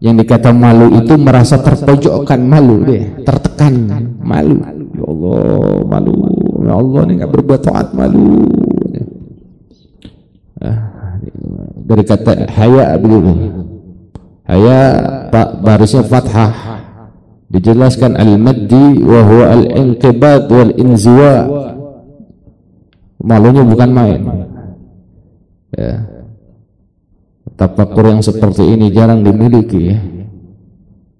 Yang 0.03 0.27
dikata 0.27 0.51
malu 0.51 0.99
itu 0.99 1.15
merasa 1.15 1.63
terpojokkan 1.63 2.43
malu 2.43 2.83
deh 2.83 3.23
tertekan 3.23 3.87
malu. 4.19 4.59
Ya 4.99 5.05
Allah 5.07 5.79
malu. 5.87 6.13
Ya 6.67 6.75
Allah 6.75 7.01
ini 7.07 7.13
nggak 7.23 7.31
berbuat 7.31 7.63
taat 7.63 7.95
malu 7.95 8.43
dari 11.87 12.03
kata 12.07 12.47
haya 12.51 12.97
begitu. 12.99 13.33
Haya 14.47 14.79
barisnya 15.63 16.03
fathah. 16.07 16.53
Dijelaskan 17.53 18.17
al-maddi 18.17 19.05
wa 19.05 19.21
huwa 19.29 19.45
al-inqibad 19.53 20.49
wal 20.49 20.73
inziwa. 20.73 21.35
Malunya 23.23 23.63
bukan 23.63 23.91
main. 23.93 24.21
Ya. 25.77 26.09
Tafakur 27.55 28.09
yang 28.09 28.25
seperti 28.25 28.65
ini 28.65 28.89
jarang 28.89 29.21
dimiliki. 29.21 29.95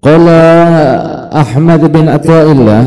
Qala 0.03 0.43
Ahmad 1.31 1.79
bin 1.87 2.11
Athaillah 2.11 2.83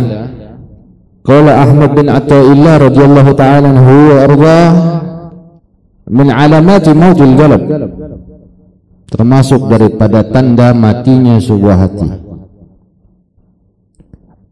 Qala 1.27 1.53
Ahmad 1.65 1.91
bin 1.97 2.07
Athaillah 2.07 2.87
radhiyallahu 2.87 3.31
ta'ala 3.35 3.67
anhu 3.75 3.95
wa 4.13 4.17
arda 4.21 4.61
min 6.11 6.29
alamati 6.31 6.91
mautil 6.95 7.35
galab. 7.35 7.63
Termasuk 9.07 9.71
daripada 9.71 10.27
tanda 10.27 10.75
matinya 10.75 11.39
sebuah 11.39 11.77
hati. 11.79 12.09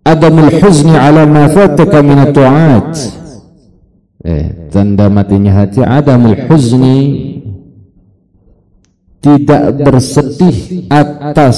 Adamul 0.04 0.52
huzni 0.62 0.94
ala 0.94 1.26
ma 1.26 1.48
fataka 1.50 1.98
min 2.04 2.18
at-ta'at 2.22 3.24
eh 4.24 4.72
tanda 4.72 5.12
matinya 5.12 5.52
hati 5.52 5.84
adamul 5.84 6.48
huzni 6.48 6.98
tidak 9.20 9.84
bersedih 9.84 10.88
atas 10.88 11.56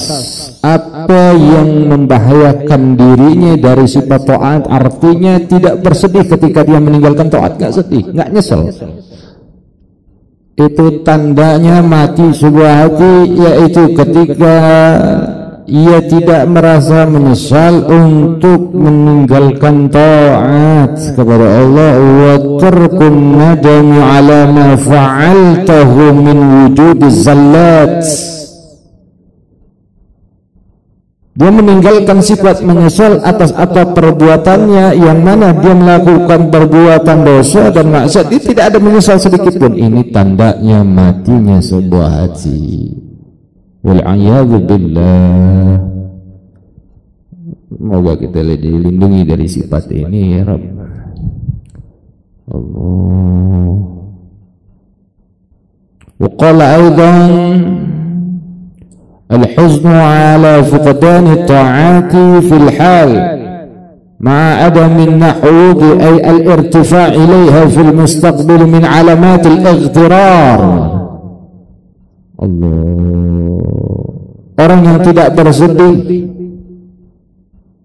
apa 0.62 1.34
yang 1.34 1.90
membahayakan 1.90 2.98
dirinya 2.98 3.54
dari 3.54 3.86
sifat 3.86 4.22
taat 4.22 4.62
artinya 4.66 5.38
tidak 5.46 5.78
bersedih 5.82 6.26
ketika 6.26 6.66
dia 6.66 6.82
meninggalkan 6.82 7.30
taat 7.30 7.54
nggak 7.54 7.74
sedih 7.74 8.02
nggak 8.10 8.34
nyesel 8.34 8.66
itu 10.56 11.04
tandanya 11.04 11.84
mati 11.84 12.32
sebuah 12.32 12.72
hati 12.88 13.14
yaitu 13.36 13.92
ketika 13.92 14.56
ia 15.68 15.98
tidak 16.00 16.48
merasa 16.48 17.04
menyesal 17.04 17.84
untuk 17.90 18.72
meninggalkan 18.72 19.92
taat 19.92 20.96
kepada 21.12 21.46
Allah. 21.60 21.92
Wa 22.00 22.34
tarkun 22.62 23.14
nadami 23.36 24.00
ala 24.00 24.40
ma 24.48 24.68
fa'altahu 24.80 26.02
min 26.24 26.38
wujud 26.40 27.04
zallat 27.10 28.35
dia 31.36 31.52
meninggalkan 31.52 32.24
sifat 32.24 32.64
menyesal 32.64 33.20
atas 33.20 33.52
apa 33.52 33.92
perbuatannya 33.92 34.96
yang 34.96 35.20
mana 35.20 35.52
dia 35.52 35.76
melakukan 35.76 36.48
perbuatan 36.48 37.18
dosa 37.28 37.68
dan 37.68 37.92
maksiat. 37.92 38.32
Dia 38.32 38.40
tidak 38.40 38.64
ada 38.72 38.78
menyesal 38.80 39.20
sedikit 39.20 39.52
pun. 39.60 39.76
Ini 39.76 40.16
tandanya 40.16 40.80
matinya 40.80 41.60
sebuah 41.60 42.08
hati. 42.24 42.88
Wal 43.84 44.00
billah. 44.64 45.76
Semoga 47.68 48.12
kita 48.16 48.40
dilindungi 48.40 49.28
dari 49.28 49.44
sifat 49.44 49.92
ini 49.92 50.40
ya 50.40 50.48
Rabb. 50.48 50.64
Allah. 52.48 53.76
Wa 56.16 56.30
الحزن 59.31 59.87
على 59.87 60.63
فقدان 60.63 61.25
الطاعات 61.31 62.11
في 62.15 62.55
الحال 62.55 63.11
مع 64.19 64.53
عدم 64.53 64.95
النحوض 64.99 65.83
أي 66.01 66.29
الارتفاع 66.29 67.07
إليها 67.07 67.65
في 67.65 67.81
المستقبل 67.81 68.65
من 68.67 68.85
علامات 68.85 69.47
الاغترار 69.47 70.61
Allah 72.41 73.61
orang 74.57 74.81
yang 74.81 74.99
tidak 75.05 75.29
bersedih 75.37 76.25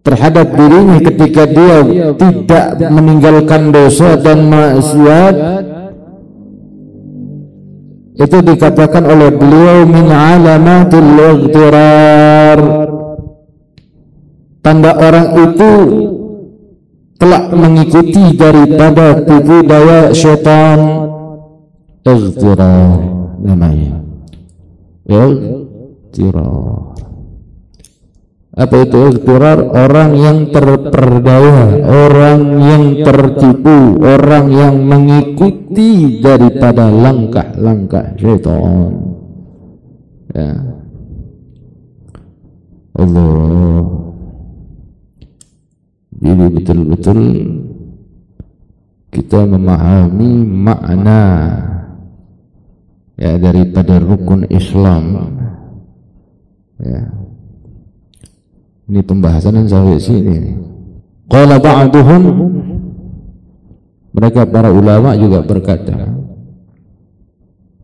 terhadap 0.00 0.49
dirinya 0.56 0.96
ketika 1.04 1.42
dia 1.44 1.76
tidak 2.16 2.66
meninggalkan 2.88 3.68
dosa 3.68 4.16
dan 4.16 4.49
maksiat 4.49 5.35
itu 8.21 8.37
dikatakan 8.45 9.03
oleh 9.09 9.33
beliau 9.33 9.89
min 9.89 10.07
alamatil 10.13 11.11
ightirar 11.17 12.59
tanda 14.61 14.93
orang 14.93 15.27
itu 15.49 15.71
telah 17.21 17.53
mengikuti 17.53 18.33
daripada 18.33 19.21
tipu 19.21 19.61
daya 19.61 20.09
syaitan. 20.09 21.05
Ightirar 22.01 22.97
namanya. 23.45 24.01
Ightirar 25.05 26.90
apa 28.51 28.84
itu? 28.84 29.15
Ikhtirar 29.15 29.63
orang 29.63 30.12
yang 30.20 30.38
terperdaya 30.51 31.79
orang 31.88 32.41
yang 32.60 32.84
tertipu 33.00 33.96
orang 34.03 34.51
yang 34.51 34.75
mengikuti 34.84 36.20
daripada 36.20 36.91
langkah-langkah 36.91 38.12
syaitan. 38.20 38.91
Ya. 40.36 40.51
Allah. 42.99 43.88
Jadi 46.21 46.45
betul-betul 46.52 47.19
kita 49.15 49.47
memahami 49.47 50.32
makna 50.43 51.23
ya 53.15 53.39
daripada 53.39 53.95
rukun 54.04 54.43
Islam. 54.52 55.39
Ya 56.84 57.31
ini 58.91 58.99
pembahasan 58.99 59.56
yang 59.56 59.71
sampai 59.71 59.95
sini. 60.04 60.36
Qala 61.32 61.63
ba'duhum 61.63 62.23
mereka 64.12 64.43
para 64.43 64.67
ulama 64.67 65.15
juga 65.15 65.39
berkata 65.39 66.12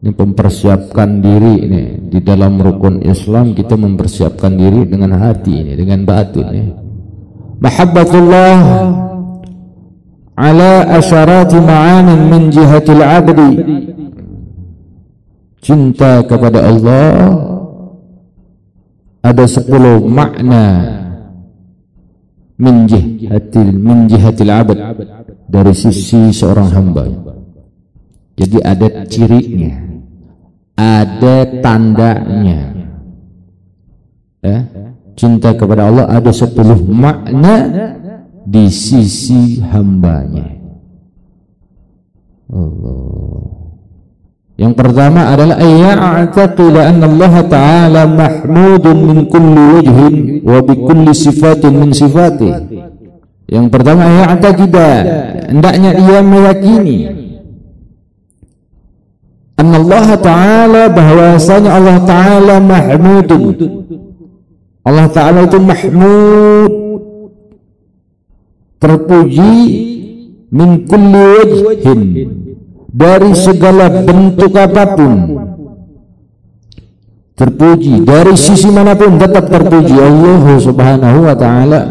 ini 0.04 0.12
mempersiapkan 0.12 1.24
diri 1.24 1.54
ini 1.63 1.84
di 2.12 2.20
dalam 2.20 2.60
rukun 2.60 3.00
Islam 3.08 3.56
kita 3.56 3.80
mempersiapkan 3.80 4.52
diri 4.52 4.84
dengan 4.84 5.15
hati 5.15 5.63
ini 5.63 5.74
dengan 5.80 6.04
batin 6.04 6.48
ini. 6.52 6.74
Mahabbatullah 7.63 8.60
ala 10.36 10.72
asyarat 11.00 11.56
ma'anin 11.56 12.20
min 12.28 12.41
jihatil 12.52 13.02
abdi 13.02 13.52
cinta 15.63 16.22
kepada 16.28 16.67
Allah 16.67 17.10
ada 19.28 19.44
sepuluh 19.44 20.00
makna 20.08 20.63
min 22.56 22.88
jihatil 22.88 23.76
min 23.76 24.08
jihatil 24.08 24.52
abad 24.56 24.80
dari 25.52 25.74
sisi 25.76 26.32
seorang 26.32 26.72
hamba. 26.72 27.04
Jadi 28.38 28.58
ada 28.63 28.88
cirinya, 29.10 29.74
ada 30.80 31.36
tandanya. 31.60 32.78
Ya, 34.46 34.63
cinta 35.18 35.52
kepada 35.58 35.90
Allah 35.92 36.06
ada 36.08 36.32
sepuluh 36.32 36.78
makna 36.88 37.68
di 38.48 38.72
sisi 38.72 39.60
hambanya. 39.60 40.56
Allah. 42.48 43.57
Yang 44.67 44.84
pertama 44.84 45.32
adalah 45.32 45.63
ayya'taqila 45.63 46.91
anna 46.91 47.08
Allah 47.08 47.34
Ta'ala 47.47 48.01
mahmudun 48.03 48.97
min 48.99 49.17
kulli 49.32 49.63
wajhin 49.80 50.15
wa 50.43 50.60
bi 50.60 50.75
kulli 50.75 51.15
sifatin 51.15 51.71
min 51.71 51.95
sifati. 51.95 52.51
Yang 53.47 53.67
pertama 53.71 54.03
ya'taqida 54.03 54.89
hendaknya 55.56 55.95
ia 55.95 56.19
meyakini 56.19 56.97
anna 59.56 59.75
Allah 59.80 60.08
Ta'ala 60.19 60.84
bahwasanya 60.91 61.71
Allah 61.71 61.97
Ta'ala 62.03 62.56
mahmudun. 62.60 63.56
Allah 64.84 65.08
Ta'ala 65.08 65.47
itu 65.47 65.63
mahmud 65.63 66.71
terpuji 68.84 69.56
min 70.51 70.84
kulli 70.91 71.56
wajhin 71.63 72.03
dari 72.98 73.32
segala 73.38 73.94
bentuk 74.02 74.54
apa 74.58 74.84
pun. 74.98 75.14
Terpuji. 77.38 78.02
Dari 78.02 78.34
sisi 78.34 78.74
mana 78.74 78.98
pun 78.98 79.22
tetap 79.22 79.46
terpuji. 79.46 79.94
Allah 79.94 80.58
Subhanahu 80.58 81.20
wa 81.30 81.36
taala. 81.38 81.82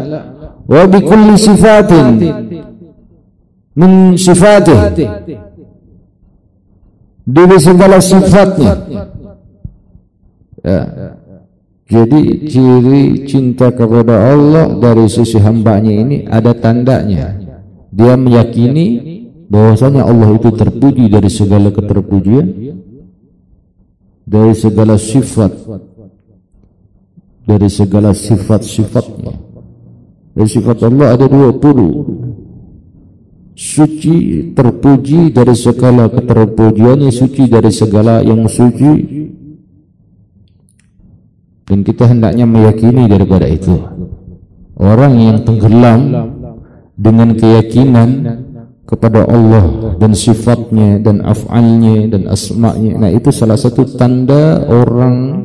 Wa 0.67 0.83
bi 0.83 0.99
kulli 0.99 1.39
sifatin. 1.39 2.19
Min 3.79 4.19
sifatih. 4.19 4.79
Dari 7.23 7.57
segala 7.59 8.03
sifatnya. 8.03 8.73
Ya. 10.67 10.83
jadi 11.87 12.43
ciri 12.43 13.23
cinta 13.23 13.71
kepada 13.71 14.35
Allah 14.35 14.75
dari 14.75 15.07
sisi 15.07 15.39
hambanya 15.39 15.93
ini 15.95 16.27
ada 16.27 16.51
tandanya. 16.51 17.39
Dia 17.95 18.19
meyakini 18.19 19.16
bahwasanya 19.47 20.03
Allah 20.03 20.35
itu 20.35 20.51
terpuji 20.51 21.07
dari 21.07 21.31
segala 21.31 21.71
keterpujian 21.71 22.47
dari 24.27 24.53
segala 24.55 24.99
sifat 24.99 25.51
dari 27.47 27.71
segala 27.71 28.11
sifat-sifatnya. 28.11 29.33
Dari 30.35 30.49
sifat 30.51 30.83
Allah 30.83 31.15
ada 31.15 31.25
20 31.31 33.55
suci 33.57 34.51
terpuji 34.53 35.33
dari 35.33 35.55
segala 35.57 36.05
keterpujiannya 36.11 37.09
suci 37.09 37.47
dari 37.47 37.71
segala 37.71 38.19
yang 38.21 38.45
suci. 38.45 38.91
Dan 41.67 41.83
kita 41.83 42.07
hendaknya 42.11 42.45
meyakini 42.47 43.07
daripada 43.07 43.47
itu. 43.47 43.75
Orang 44.77 45.19
yang 45.19 45.41
tenggelam 45.41 45.99
dengan 46.95 47.33
keyakinan 47.33 48.09
kepada 48.87 49.27
Allah 49.27 49.99
dan 49.99 50.15
sifatnya 50.15 51.03
dan 51.03 51.19
af'alnya 51.19 52.07
dan 52.07 52.31
asma'nya. 52.31 52.95
Nah 52.95 53.11
itu 53.11 53.35
salah 53.35 53.59
satu 53.59 53.83
tanda 53.83 54.63
orang 54.63 55.43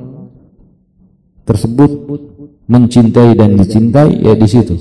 tersebut 1.42 1.90
mencintai 2.70 3.34
dan 3.34 3.58
dicintai 3.58 4.14
ya 4.22 4.38
di 4.38 4.46
situ. 4.46 4.78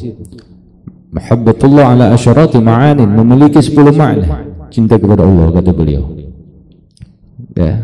Mahabbatullah 1.12 1.86
ala 1.98 2.06
asyarati 2.14 2.62
ma'anin 2.62 3.10
memiliki 3.10 3.60
10 3.60 3.98
makna 3.98 4.46
cinta 4.70 4.96
kepada 4.96 5.26
Allah 5.26 5.52
kata 5.58 5.72
beliau. 5.74 6.06
Ya. 7.58 7.82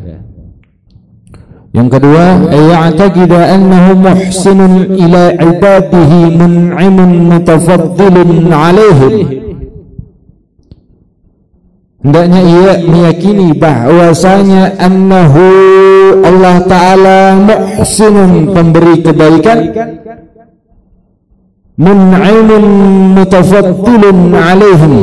Yang 1.74 2.00
kedua 2.00 2.48
ya'taqida 2.54 3.50
annahu 3.52 3.92
muhsinun 4.00 4.94
ila 4.96 5.24
ibadihi 5.36 6.20
mun'imun 6.38 7.12
mutafaddilun 7.34 8.48
alaihim 8.48 9.47
hendaknya 12.08 12.40
ia 12.40 12.74
meyakini 12.88 13.52
bahwasanya 13.52 14.80
annahu 14.80 15.44
Allah 16.24 16.64
taala 16.64 17.36
muhsinun 17.36 18.56
pemberi 18.56 19.04
kebaikan 19.04 19.60
mun'imun 21.76 22.66
mutafattilun 23.12 24.18
alaihim. 24.32 24.94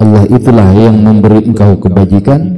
Allah 0.00 0.24
itulah 0.32 0.68
yang 0.72 0.96
memberi 0.96 1.44
engkau 1.44 1.76
kebajikan. 1.76 2.56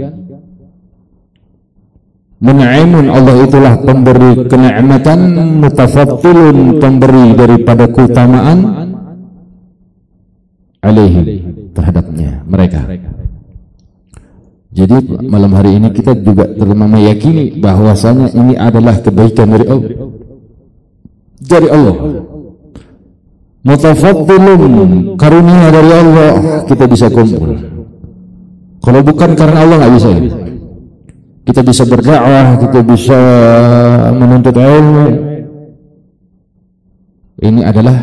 Mun'imun 2.38 3.06
Allah 3.10 3.36
itulah 3.44 3.74
pemberi 3.82 4.46
kenikmatan 4.46 5.18
mutafattilun 5.58 6.78
pemberi 6.78 7.34
daripada 7.34 7.84
keutamaan 7.90 8.58
alaihim 10.80 11.24
terhadapnya 11.76 12.40
mereka 12.48 12.80
jadi 14.70 15.02
malam 15.26 15.50
hari 15.58 15.82
ini 15.82 15.90
kita 15.90 16.14
juga 16.22 16.46
telah 16.46 16.86
meyakini 16.86 17.58
bahwasanya 17.58 18.30
ini 18.38 18.54
adalah 18.54 19.02
kebaikan 19.02 19.50
dari 19.50 19.66
Allah. 19.66 19.90
Dari 21.42 21.68
Allah. 21.74 21.96
Mutafaddilun 23.60 25.18
karunia 25.18 25.68
dari 25.74 25.90
Allah 25.90 26.30
kita 26.70 26.86
bisa 26.86 27.10
kumpul. 27.10 27.50
Kalau 28.80 29.00
bukan 29.02 29.30
karena 29.34 29.58
Allah 29.66 29.76
nggak 29.82 29.94
bisa. 29.98 30.10
Kita 31.50 31.60
bisa 31.66 31.82
berdakwah, 31.82 32.62
kita 32.62 32.80
bisa 32.86 33.20
menuntut 34.14 34.54
ilmu. 34.54 35.06
Ini 37.42 37.60
adalah 37.66 37.96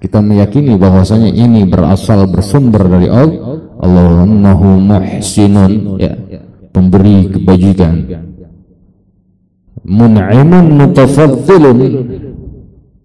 kita 0.00 0.24
meyakini 0.24 0.72
bahwasanya 0.80 1.36
ini 1.36 1.68
berasal 1.68 2.24
bersumber 2.32 2.86
dari 2.88 3.12
Allah 3.12 3.47
Allahu 3.78 4.66
muhsinun 4.82 5.98
ya 6.02 6.12
pemberi 6.74 7.30
kebajikan. 7.30 7.94
Mun'imun 9.88 10.66
mutafaddilun 10.76 11.78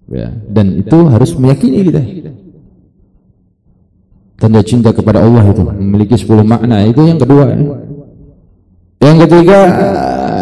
ya 0.09 0.33
dan 0.49 0.67
itu 0.81 0.97
harus 1.07 1.31
meyakini 1.37 1.79
kita. 1.87 2.01
Tanda 4.41 4.59
cinta 4.65 4.91
kepada 4.91 5.23
Allah 5.23 5.45
itu 5.47 5.61
memiliki 5.63 6.19
10 6.19 6.43
makna 6.43 6.83
itu 6.83 6.99
yang 7.05 7.21
kedua. 7.21 7.47
Ya. 7.47 7.57
yang 9.03 9.17
ketiga 9.23 9.59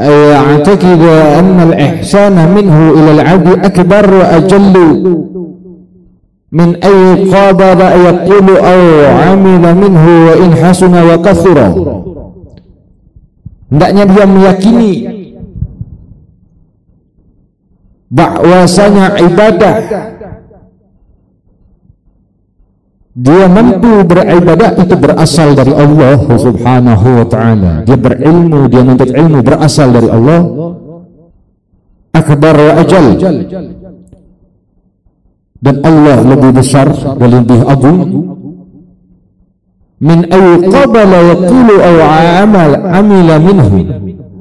ya'taqidu 0.02 1.08
anna 1.38 1.64
al-ihsana 1.70 2.50
minhu 2.50 2.98
ila 2.98 3.10
al-'abdi 3.20 3.54
akbar 3.62 4.06
wa 4.10 4.26
ajallu 4.38 4.88
min 6.52 6.76
ayyi 6.84 7.32
qadara 7.32 7.96
yaqulu 7.96 8.54
aw 8.60 8.82
amila 9.32 9.70
minhu 9.72 10.14
wa 10.28 10.34
in 10.36 10.52
hasuna 10.52 11.00
wa 11.00 11.16
kathura 11.24 11.72
hendaknya 13.72 14.04
dia 14.04 14.26
meyakini 14.28 14.92
bahwasanya 18.12 19.16
ibadah 19.24 19.76
dia 23.12 23.46
mampu 23.48 24.04
beribadah 24.08 24.76
itu 24.76 24.96
berasal 24.96 25.52
dari 25.52 25.76
Allah 25.76 26.16
subhanahu 26.32 27.08
wa 27.20 27.26
ta'ala. 27.28 27.84
Dia 27.84 28.00
berilmu, 28.00 28.72
dia 28.72 28.88
menuntut 28.88 29.12
ilmu 29.12 29.44
berasal 29.44 29.92
dari 29.92 30.08
Allah. 30.08 30.48
Akbar 32.16 32.56
wa 32.56 32.72
ajal 32.80 33.20
dan 35.62 35.76
Allah 35.86 36.18
lebih 36.26 36.52
besar 36.58 36.90
dan 36.90 37.30
lebih 37.30 37.62
agung. 37.70 38.00
Min 40.02 40.26
ayu 40.34 40.66
qabala 40.74 41.18
yaqulu 41.38 41.74
aw 41.78 41.96
amal 42.42 42.72
amila 42.90 43.36
minhu. 43.38 43.80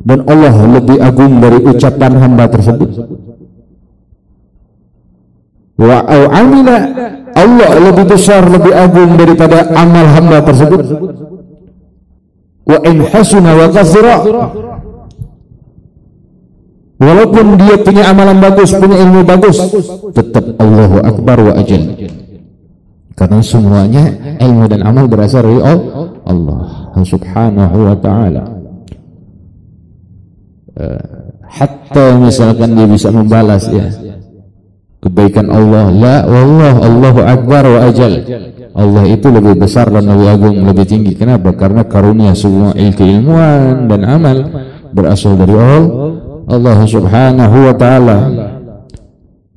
Dan 0.00 0.24
Allah 0.24 0.56
lebih 0.80 0.96
agung 0.96 1.44
dari 1.44 1.60
ucapan 1.60 2.16
hamba 2.16 2.48
tersebut. 2.48 2.90
Wa 5.76 6.08
aw 6.08 6.22
amila 6.32 6.76
Allah 7.36 7.70
lebih 7.76 8.04
besar 8.08 8.48
lebih 8.48 8.72
agung 8.72 9.20
daripada 9.20 9.68
amal 9.76 10.08
hamba 10.08 10.40
tersebut. 10.40 10.80
Wa 12.64 12.78
in 12.88 13.04
hasuna 13.04 13.50
wa 13.60 13.66
kathira 13.68 14.16
Walaupun 17.00 17.56
dia 17.56 17.80
punya 17.80 18.12
amalan 18.12 18.44
bagus, 18.44 18.76
punya 18.76 19.00
ilmu 19.00 19.24
bagus, 19.24 19.56
tetap 20.12 20.44
Allahu 20.60 21.00
Akbar 21.00 21.38
wa 21.40 21.52
ajal. 21.56 21.96
Karena 23.16 23.40
semuanya 23.40 24.04
ilmu 24.36 24.68
dan 24.68 24.84
amal 24.84 25.08
berasal 25.08 25.48
dari 25.48 25.60
Allah 26.28 26.60
Subhanahu 27.00 27.78
wa 27.88 27.96
taala. 27.96 28.44
Eh, 30.76 31.02
hatta 31.50 32.16
misalkan 32.16 32.78
dia 32.78 32.86
bisa 32.86 33.10
membalas 33.10 33.66
ya 33.68 33.90
kebaikan 35.02 35.50
Allah 35.50 35.90
la 35.90 36.16
wallah 36.24 36.74
Allahu 36.78 37.20
akbar 37.26 37.64
wa 37.66 37.80
ajal 37.90 38.22
Allah 38.70 39.04
itu 39.10 39.26
lebih 39.28 39.58
besar 39.58 39.90
dan 39.90 40.06
lebih 40.06 40.28
agung 40.30 40.56
lebih 40.62 40.86
tinggi 40.86 41.12
kenapa 41.18 41.50
karena 41.58 41.82
karunia 41.84 42.38
semua 42.38 42.70
ilmu 42.78 43.34
dan 43.90 44.00
amal 44.06 44.36
berasal 44.94 45.34
dari 45.34 45.52
Allah 45.58 46.19
Allah 46.50 46.78
Subhanahu 46.82 47.56
wa 47.70 47.74
taala. 47.78 48.18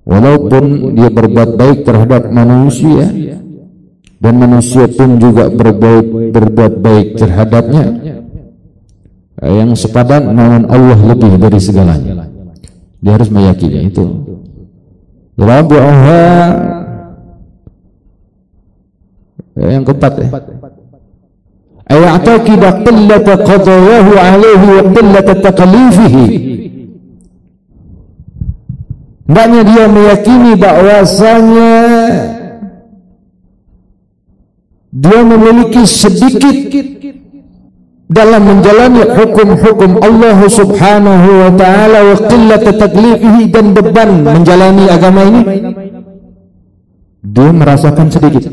Walaupun 0.03 0.93
dia 0.99 1.09
berbuat 1.09 1.55
baik 1.55 1.87
terhadap 1.87 2.27
manusia 2.27 3.07
dan 4.19 4.33
manusia 4.35 4.85
pun 4.91 5.15
juga 5.15 5.47
berbuat 5.47 6.31
berbuat 6.35 6.73
baik 6.83 7.07
terhadapnya 7.17 7.85
yang 9.41 9.71
sepadan 9.79 10.27
namun 10.31 10.67
Allah 10.67 10.99
lebih 10.99 11.39
dari 11.39 11.59
segalanya. 11.59 12.27
Dia 12.99 13.15
harus 13.15 13.31
meyakini 13.31 13.91
itu. 13.91 14.03
Rabu'aha 15.39 16.23
yang 19.59 19.83
keempat 19.87 20.13
ya. 20.19 20.27
Ayataqida 21.83 22.69
qillata 22.83 23.33
qadayahu 23.43 24.11
alaihi 24.15 24.65
wa 24.67 24.83
qillata 24.91 25.33
Hendaknya 29.23 29.61
dia 29.63 29.85
meyakini 29.87 30.51
bahwasanya 30.59 31.75
dia 34.91 35.19
memiliki 35.23 35.87
sedikit 35.87 36.57
dalam 38.11 38.41
menjalani 38.45 39.01
hukum-hukum 39.09 40.03
Allah 40.03 40.37
Subhanahu 40.43 41.29
wa 41.39 41.51
taala 41.55 41.99
wa 42.03 42.15
qillat 42.27 42.65
taklifihi 42.67 43.47
dan 43.47 43.71
beban 43.71 44.27
menjalani 44.27 44.91
agama 44.91 45.21
ini. 45.23 45.41
Dia 47.23 47.49
merasakan 47.55 48.11
sedikit. 48.11 48.43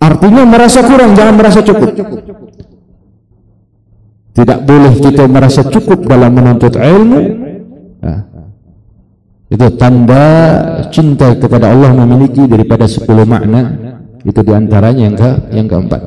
Artinya 0.00 0.42
merasa 0.48 0.80
kurang 0.88 1.12
jangan 1.12 1.34
merasa 1.36 1.60
cukup. 1.60 1.92
Tidak 4.34 4.58
boleh 4.66 4.92
kita 4.98 5.24
merasa 5.28 5.62
cukup 5.68 6.08
dalam 6.08 6.32
menuntut 6.32 6.74
ilmu 6.74 7.20
itu 9.54 9.66
tanda 9.78 10.26
cinta 10.90 11.30
kepada 11.38 11.70
Allah 11.70 11.94
memiliki 11.94 12.42
daripada 12.50 12.90
10 12.90 13.06
makna. 13.22 13.62
Itu 14.26 14.42
di 14.42 14.50
antaranya 14.50 15.02
yang 15.06 15.14
ke 15.14 15.30
yang 15.54 15.66
keempat. 15.70 16.00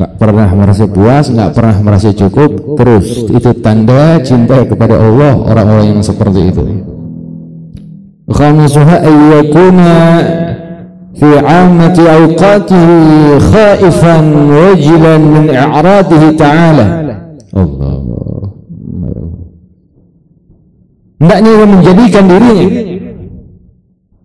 Enggak 0.00 0.12
pernah 0.16 0.48
merasa 0.56 0.84
puas, 0.88 1.28
enggak 1.28 1.52
pernah 1.52 1.76
merasa 1.84 2.08
cukup, 2.10 2.50
terus 2.80 3.28
itu 3.28 3.50
tanda 3.60 4.18
cinta 4.24 4.64
kepada 4.64 4.96
Allah 4.96 5.38
orang-orang 5.38 5.86
yang 5.92 6.02
seperti 6.02 6.40
itu. 6.50 6.64
Khamisuha 8.32 8.96
ayyakuna 9.06 9.92
fi 11.14 11.30
'ammati 11.36 12.02
awqatihi 12.08 13.38
khaifan 13.52 14.24
wajilan 14.48 15.20
min 15.20 15.44
i'radihi 15.52 16.28
ta'ala. 16.32 16.86
Allah 17.52 18.00
hendaknya 21.20 21.50
ia 21.52 21.66
menjadikan 21.68 22.24
dirinya 22.24 22.66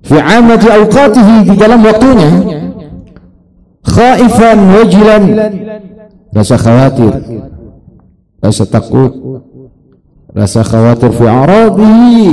fi 0.06 0.18
amati 0.24 0.68
awqatihi 0.72 1.36
di 1.52 1.54
dalam 1.60 1.80
waktunya 1.84 2.32
khaifan 3.86 4.58
wajilan. 4.74 5.24
Rasa 6.36 6.60
khawatir 6.60 7.14
rasa 8.44 8.64
takut 8.68 9.12
rasa 10.36 10.68
khawatir 10.68 11.16
fi 11.16 11.26
arabihi 11.28 12.32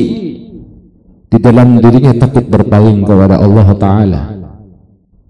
di 1.31 1.39
dalam 1.39 1.79
dirinya 1.79 2.13
takut 2.19 2.47
berpaling 2.47 3.03
kepada 3.03 3.39
Allah 3.43 3.69
taala. 3.79 4.23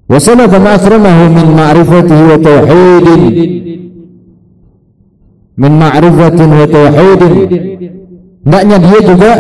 Wa 0.09 0.19
sanada 0.21 0.61
ma 0.61 0.77
akramahu 0.77 1.25
min 1.33 1.47
ma'rifatihi 1.57 2.23
wa 2.27 2.39
tauhidin. 2.41 3.23
Min 5.53 5.73
ma'rifatin 5.77 6.49
wa 6.49 6.67
tauhidin 6.69 7.72
Hendaknya 8.43 8.77
dia 8.83 8.99
juga 9.07 9.31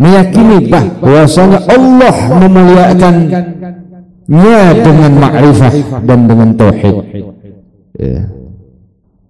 meyakini 0.00 0.58
bahwasanya 0.98 1.58
Allah 1.70 2.16
memuliakan 2.40 3.14
dengan 4.82 5.12
ma'rifah 5.18 5.72
dan 6.02 6.18
dengan 6.26 6.48
tauhid. 6.58 6.96
Ya. 7.98 8.22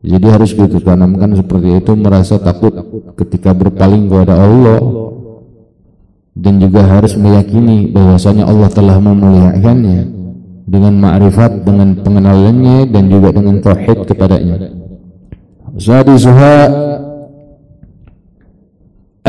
Jadi 0.00 0.26
harus 0.32 0.56
kita 0.56 0.80
tanamkan 0.80 1.36
seperti 1.36 1.76
itu 1.76 1.92
merasa 1.92 2.40
takut 2.40 2.72
ketika 3.20 3.52
berpaling 3.52 4.08
kepada 4.08 4.32
Allah 4.32 4.80
dan 6.32 6.56
juga 6.56 6.88
harus 6.88 7.20
meyakini 7.20 7.92
bahwasanya 7.92 8.48
Allah 8.48 8.72
telah 8.72 8.96
memuliakannya 8.96 10.00
dengan 10.64 10.94
ma'rifat 11.04 11.68
dengan 11.68 12.00
pengenalannya 12.00 12.88
dan 12.88 13.04
juga 13.12 13.28
dengan 13.28 13.60
tauhid 13.60 14.08
kepadanya. 14.08 14.56
Sadisuha 15.76 16.56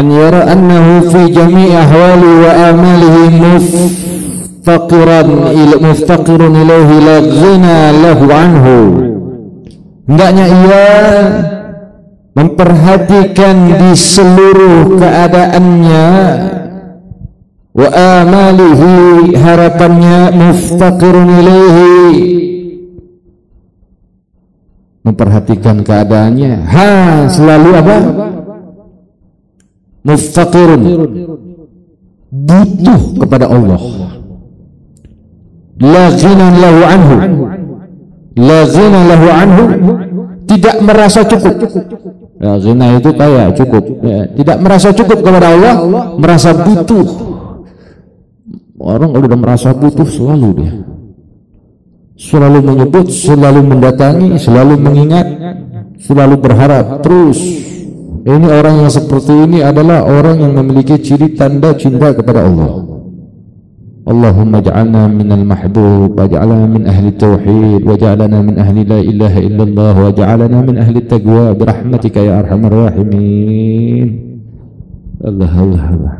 an 0.02 0.10
yara 0.10 0.50
annahu 0.50 1.14
fi 1.14 1.30
jami' 1.30 1.78
ahwali 1.78 2.30
wa 2.42 2.50
amalihi 2.74 3.38
muftaqiran 3.38 5.30
ila 5.54 5.78
muftaqirun 5.78 6.58
ilaihi 6.58 7.04
la 7.06 7.18
ghina 7.22 7.94
lahu 7.94 8.26
anhu. 8.34 8.78
Hendaknya 10.10 10.46
ia 10.50 10.90
memperhatikan 12.34 13.78
di 13.78 13.94
seluruh 13.94 14.98
keadaannya 14.98 16.10
wa 17.78 17.88
amalihi 17.94 19.38
harapannya 19.38 20.34
muftaqirun 20.34 21.30
ilaihi 21.30 21.94
memperhatikan 25.06 25.86
keadaannya. 25.86 26.54
Ha 26.66 26.90
selalu 27.30 27.70
apa 27.78 27.98
muftaqirun 30.02 30.82
butuh 32.32 33.02
kepada 33.20 33.46
Allah. 33.52 33.82
La 35.82 36.06
ghinan 36.14 36.54
lahu 36.62 36.82
anhu. 36.86 37.16
La 38.38 38.64
ghina 38.64 39.00
lahu 39.12 39.28
anhu. 39.28 39.64
Tidak 40.48 40.84
merasa 40.84 41.24
cukup. 41.28 41.54
Ya, 42.42 42.58
ghina 42.58 42.98
itu 43.00 43.10
kaya 43.14 43.52
cukup. 43.56 43.84
Ya, 44.04 44.28
tidak 44.36 44.58
merasa 44.64 44.90
cukup 44.96 45.20
kepada 45.24 45.48
Allah 45.52 45.74
merasa 46.16 46.56
butuh. 46.56 47.08
Orang 48.82 49.14
kalau 49.14 49.26
sudah 49.30 49.40
merasa 49.40 49.70
butuh 49.78 50.08
selalu 50.10 50.50
dia. 50.58 50.74
Selalu 52.22 52.60
menyebut 52.62 53.10
selalu 53.10 53.62
mendatangi 53.66 54.38
selalu 54.38 54.78
mengingat 54.78 55.26
selalu 55.98 56.38
berharap 56.38 57.02
terus 57.02 57.38
ini 58.22 58.48
orang 58.54 58.86
yang 58.86 58.92
seperti 58.94 59.34
ini 59.34 59.66
adalah 59.66 60.06
orang 60.06 60.46
yang 60.46 60.54
memiliki 60.54 61.02
ciri 61.02 61.34
tanda 61.34 61.74
cinta 61.74 62.14
kepada 62.14 62.46
Allah. 62.46 62.86
Allahumma 64.06 64.62
ja'alna 64.62 65.10
minal 65.10 65.46
mahbub 65.46 66.14
wa 66.14 66.26
ja'alna 66.30 66.70
min 66.70 66.86
ahli 66.86 67.14
tauhid 67.18 67.82
wa 67.82 67.98
ja'alna 67.98 68.42
min 68.42 68.58
ahli 68.62 68.82
la 68.86 69.00
ilaha 69.02 69.40
illallah 69.42 69.96
wa 69.98 70.10
ja'alna 70.14 70.58
min 70.62 70.76
ahli 70.78 71.06
taqwa 71.06 71.54
bi 71.58 71.64
rahmatika 71.66 72.22
ya 72.22 72.42
arhamar 72.46 72.94
rahimin. 72.94 74.10
Allah 75.22 75.54
Allah 75.54 75.86
Allah. 75.86 76.16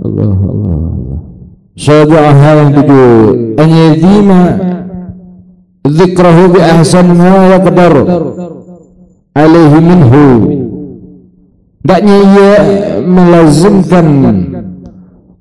Allah 0.00 0.38
Allah 0.40 0.76
Allah. 0.88 1.20
Sabi'ah 1.72 2.32
hal 2.36 2.56
yang 2.68 2.72
tujuh 2.80 3.12
an 3.56 3.68
yadima 3.72 4.40
dzikrahu 5.88 6.52
bi 6.52 6.60
ahsan 6.60 7.16
ma 7.16 7.48
yaqdar 7.56 7.94
Alayhi 9.32 9.80
minhu 9.80 10.24
Tidaknya 11.82 12.16
ia 12.22 12.52
melazimkan 13.02 14.06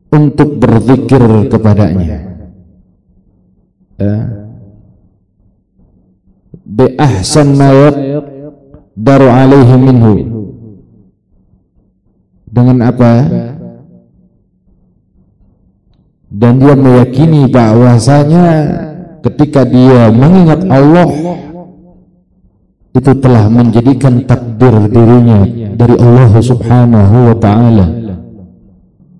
untuk 0.09 0.57
berzikir 0.57 1.21
kepadanya. 1.53 2.17
Ya. 4.01 4.15
bi 6.65 6.97
ahsan 6.97 7.53
ma 7.53 7.69
daru 8.97 9.29
alaihi 9.29 9.75
minhu. 9.77 10.13
Dengan 12.49 12.89
apa? 12.89 13.13
Dan 16.31 16.57
dia 16.57 16.73
meyakini 16.73 17.45
bahwasanya 17.45 18.45
ketika 19.21 19.61
dia 19.61 20.09
mengingat 20.09 20.65
Allah 20.73 21.05
itu 22.97 23.11
telah 23.21 23.45
menjadikan 23.45 24.25
takdir 24.25 24.73
dirinya 24.89 25.60
dari 25.75 25.95
Allah 25.99 26.31
Subhanahu 26.39 27.15
wa 27.31 27.35
taala 27.37 27.85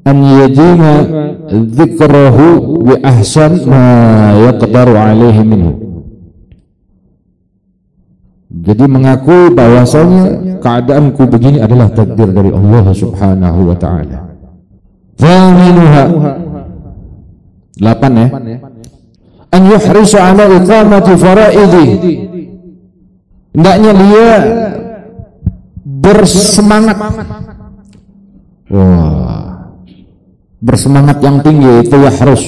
an 0.07 0.17
yajima 0.17 0.93
dzikrahu 1.51 2.47
bi 2.87 2.95
ahsan 3.05 3.65
ma 3.69 3.85
yaqdaru 4.49 4.93
alaihi 4.97 5.41
minhu 5.45 5.91
jadi 8.51 8.83
mengaku 8.83 9.55
bahwasanya 9.55 10.59
keadaanku 10.59 11.23
begini 11.23 11.63
adalah 11.63 11.87
takdir 11.87 12.29
dari 12.35 12.51
Allah 12.51 12.85
Subhanahu 12.91 13.71
wa 13.71 13.77
taala. 13.79 14.27
Thaminuha 15.15 16.03
8 17.79 18.21
ya. 18.21 18.27
An 19.55 19.61
yuhrisa 19.65 20.19
ala 20.19 20.45
iqamati 20.51 21.11
faraidhi. 21.15 21.87
Hendaknya 23.55 23.91
dia 23.95 24.31
bersemangat. 26.11 26.97
Wah. 28.71 29.71
Bersemangat 30.61 31.17
yang 31.25 31.41
tinggi 31.41 31.71
itu 31.81 31.95
ya 31.97 32.11
harus. 32.13 32.43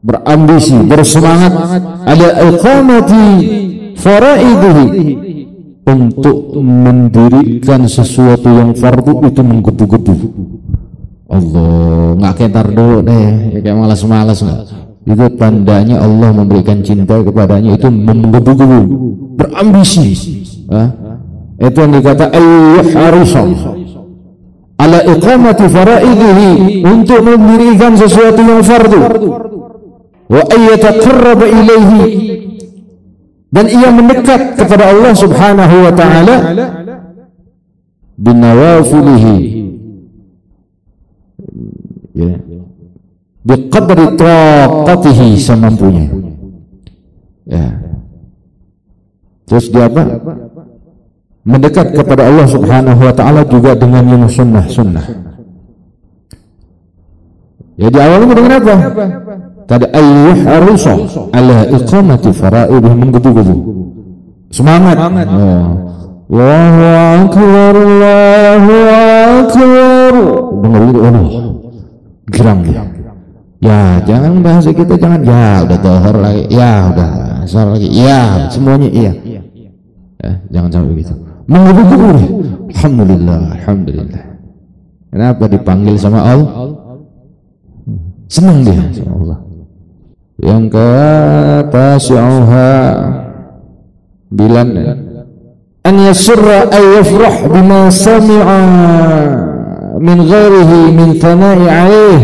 Berambisi 0.00 0.78
bersemangat. 0.88 1.52
Ada 2.08 2.28
iqamati 2.48 3.26
faraidihi. 3.98 4.86
Untuk 5.90 6.54
mendirikan 6.60 7.82
sesuatu 7.90 8.46
yang 8.46 8.70
fardu 8.78 9.26
itu 9.26 9.40
menggebu-gebu. 9.42 10.14
Allah 11.30 12.14
nggak 12.14 12.34
kentar 12.38 12.66
dulu 12.70 13.02
deh. 13.02 13.58
Kayak 13.58 13.76
malas-malas 13.76 14.38
nggak? 14.38 14.60
Itu 15.10 15.26
tandanya 15.34 15.98
Allah 15.98 16.30
memberikan 16.30 16.84
cinta 16.86 17.18
kepadanya 17.18 17.74
itu 17.74 17.88
menggebu-gebu. 17.90 18.80
Berambisi. 19.34 20.14
Ah? 20.70 21.09
Itu 21.60 21.76
yang 21.76 21.92
dikata 21.92 22.32
ayyuh 22.32 22.88
harusah 22.96 23.44
ala 24.80 24.98
iqamati 25.04 25.64
faraidihi 25.68 26.48
untuk 26.88 27.20
mendirikan 27.20 27.92
sesuatu 28.00 28.40
yang 28.40 28.64
fardu. 28.64 29.00
Wa 30.30 30.42
ayyataqarraba 30.46 31.44
ilaihi 31.44 32.02
dan 33.50 33.66
ia 33.66 33.90
mendekat 33.92 34.56
kepada 34.56 34.94
Allah 34.94 35.12
Subhanahu 35.12 35.76
wa 35.84 35.92
taala 35.92 36.36
binawafilihi. 38.16 39.36
Ya. 42.14 42.34
Biqadri 43.40 44.06
taqatihi 44.16 45.28
semampunya. 45.36 46.08
Ya. 47.48 47.68
Terus 49.50 49.66
dia 49.66 49.90
apa 49.90 50.04
mendekat 51.44 51.96
kepada 51.96 52.28
Allah 52.28 52.46
Subhanahu 52.48 53.00
wa 53.00 53.14
taala 53.16 53.42
juga 53.48 53.72
dengan 53.72 54.04
yang 54.04 54.24
sunnah-sunnah. 54.28 55.06
Ya 57.80 57.88
di 57.88 57.96
awalnya 57.96 58.34
dengan 58.36 58.52
apa? 58.60 58.76
Tadi 59.64 59.86
ayyuh 59.88 60.38
arusa 60.44 60.94
ala 61.32 61.64
iqamati 61.72 62.28
fara'idih 62.36 62.92
menggebu-gebu. 62.92 63.56
Semangat. 64.52 64.98
Oh. 65.00 65.88
Allahu 66.30 66.82
akbar 67.24 67.74
Allahu 67.74 68.74
akbar. 69.40 70.14
Dengar 70.60 70.82
itu 70.84 71.00
Allah. 71.00 71.24
Girang 72.30 72.60
dia. 72.62 72.82
Ya, 73.60 74.00
jangan 74.08 74.40
bahasa 74.40 74.72
kita 74.72 74.96
jangan 74.96 75.20
ya 75.24 75.64
udah 75.64 75.78
tohor 75.80 76.16
lagi. 76.20 76.42
Ya 76.52 76.72
udah 76.92 77.08
asar 77.48 77.66
lagi. 77.72 77.88
Ya, 77.88 78.48
semuanya 78.52 78.88
iya. 78.92 79.12
Ya, 80.20 80.32
jangan 80.52 80.68
sampai 80.68 80.92
begitu 81.00 81.29
menggebu-gebu 81.50 82.10
Alhamdulillah 82.70 83.58
Alhamdulillah. 83.58 84.22
Kenapa 85.10 85.50
dipanggil 85.50 85.98
sama 85.98 86.22
Allah 86.22 86.70
senang 88.30 88.62
dia. 88.62 88.78
Sama 88.94 89.12
Allah 89.18 89.38
yang 90.40 90.70
ke 90.70 90.90
tasyauha 91.68 92.70
bilan 94.30 94.68
an 95.82 95.94
yasurra 95.98 96.70
ay 96.70 97.02
yafrah 97.02 97.36
bima 97.50 97.90
sami'a 97.90 98.60
min 100.00 100.18
ghairihi 100.24 100.78
min 100.94 101.08
thana'i 101.18 101.66
alaih 101.68 102.20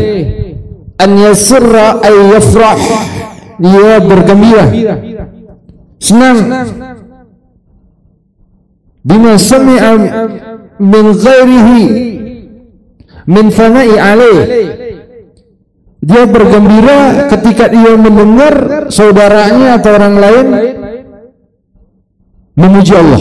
an 1.02 1.10
yasurra 1.18 2.00
ay 2.00 2.16
yafrah. 2.38 2.78
Dia 3.56 4.04
bergembira. 4.04 4.68
Senang 5.96 6.44
bima 9.06 9.38
sami'a 9.38 9.92
min 10.82 11.04
ghairihi 11.14 11.82
min 13.30 13.46
fana'i 13.54 13.94
alaih 13.94 14.38
dia 16.02 16.22
bergembira 16.26 17.30
ketika 17.30 17.70
dia 17.70 17.94
mendengar 17.94 18.86
saudaranya 18.90 19.78
atau 19.78 19.90
orang 19.90 20.14
lain 20.18 20.46
memuji 22.54 22.94
Allah. 22.94 23.20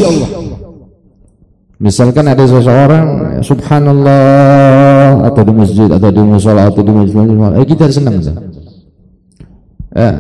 Misalkan 1.76 2.24
ada 2.24 2.46
seseorang 2.46 3.08
subhanallah 3.44 5.28
atau 5.28 5.42
di 5.44 5.54
masjid 5.54 5.90
atau 5.92 6.08
di 6.08 6.22
musola 6.24 6.72
atau 6.72 6.82
di 6.86 6.92
masjid, 6.94 7.26
eh 7.60 7.66
kita 7.68 7.86
senang. 7.92 8.16
Eh, 9.96 10.16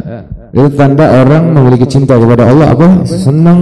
itu 0.51 0.67
tanda 0.75 1.05
orang 1.23 1.55
memiliki 1.55 1.87
cinta 1.87 2.19
kepada 2.19 2.49
Allah 2.49 2.75
apa? 2.75 2.87
Senang 3.07 3.59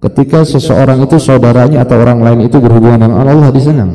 ketika 0.00 0.48
seseorang 0.48 1.04
itu 1.04 1.20
saudaranya 1.20 1.84
atau 1.84 2.00
orang 2.00 2.24
lain 2.24 2.48
itu 2.48 2.56
berhubungan 2.56 3.04
dengan 3.04 3.20
Allah 3.20 3.52
Allah 3.52 3.60
senang. 3.60 3.90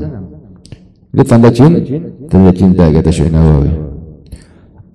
Ini 1.16 1.24
tanda 1.26 1.50
cinta 1.50 1.82
tanda 2.30 2.52
cinta 2.54 2.86
kata 2.92 3.10
Syekh 3.10 3.34
Nawawi. 3.34 3.72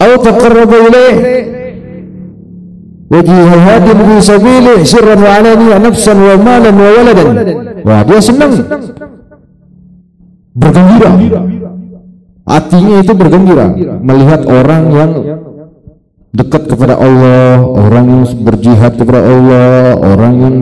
Atau 0.01 0.17
taqarraba 0.23 0.77
ilaih 0.87 1.17
wa 3.11 3.21
fi 3.27 4.15
sabilih 4.23 4.79
sirran 4.87 5.19
wa 5.19 5.31
alaniya 5.35 5.77
nafsan 5.83 6.19
wa 6.21 6.35
malan 6.39 6.75
wa 6.79 6.89
waladan. 6.95 7.29
Wah 7.83 8.01
dia 8.07 8.21
senang. 8.23 8.53
Bergembira. 10.55 11.11
Hatinya 12.47 12.97
itu 13.03 13.13
bergembira. 13.15 13.67
Melihat 14.03 14.41
orang 14.47 14.83
yang 14.95 15.11
dekat 16.31 16.71
kepada 16.71 16.95
Allah 16.95 17.59
orang 17.59 18.05
yang 18.07 18.23
berjihad 18.47 18.95
kepada 18.95 19.19
Allah 19.19 19.99
orang 19.99 20.35
yang 20.39 20.57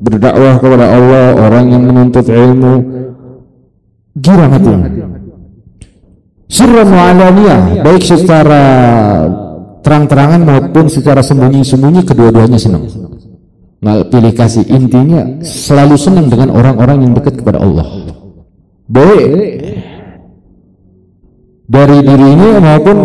berdakwah 0.00 0.54
kepada 0.58 0.86
Allah 0.90 1.26
orang 1.38 1.64
yang 1.70 1.82
menuntut 1.86 2.26
ilmu 2.26 2.74
girang 4.18 4.50
hatinya 4.54 4.90
sirran 6.48 6.88
wa 6.88 7.10
baik 7.82 8.02
secara 8.02 8.62
terang-terangan 9.84 10.40
maupun 10.40 10.88
secara 10.88 11.20
sembunyi-sembunyi 11.20 12.08
kedua-duanya 12.08 12.56
senang. 12.56 12.88
Nggak 13.84 14.08
pilih 14.08 14.32
kasih 14.32 14.64
intinya 14.72 15.44
selalu 15.44 16.00
senang 16.00 16.32
dengan 16.32 16.56
orang-orang 16.56 17.04
yang 17.04 17.12
dekat 17.12 17.36
kepada 17.36 17.60
Allah. 17.60 17.84
Baik 18.88 19.28
dari 21.68 21.98
dirinya 22.00 22.50
maupun 22.60 22.96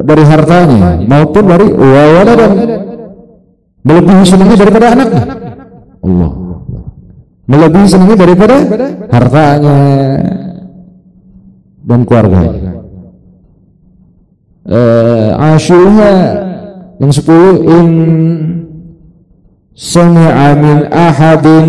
dari 0.00 0.24
hartanya 0.24 1.00
maupun 1.04 1.44
dari 1.44 1.68
dan 2.24 2.52
melebihi 3.84 4.24
senangnya 4.24 4.56
daripada 4.56 4.86
anaknya. 4.96 5.24
Allah. 6.00 6.32
Melebihi 7.50 7.86
senangnya 7.90 8.16
daripada 8.22 8.56
hartanya 9.10 9.78
dan 11.82 12.00
keluarganya. 12.06 12.72
Uh, 14.70 15.34
Ashura 15.34 16.14
yang 17.02 17.10
sepuluh 17.10 17.58
in 17.66 17.88
sami'a 19.74 20.54
min 20.54 20.76
ahadin 20.94 21.68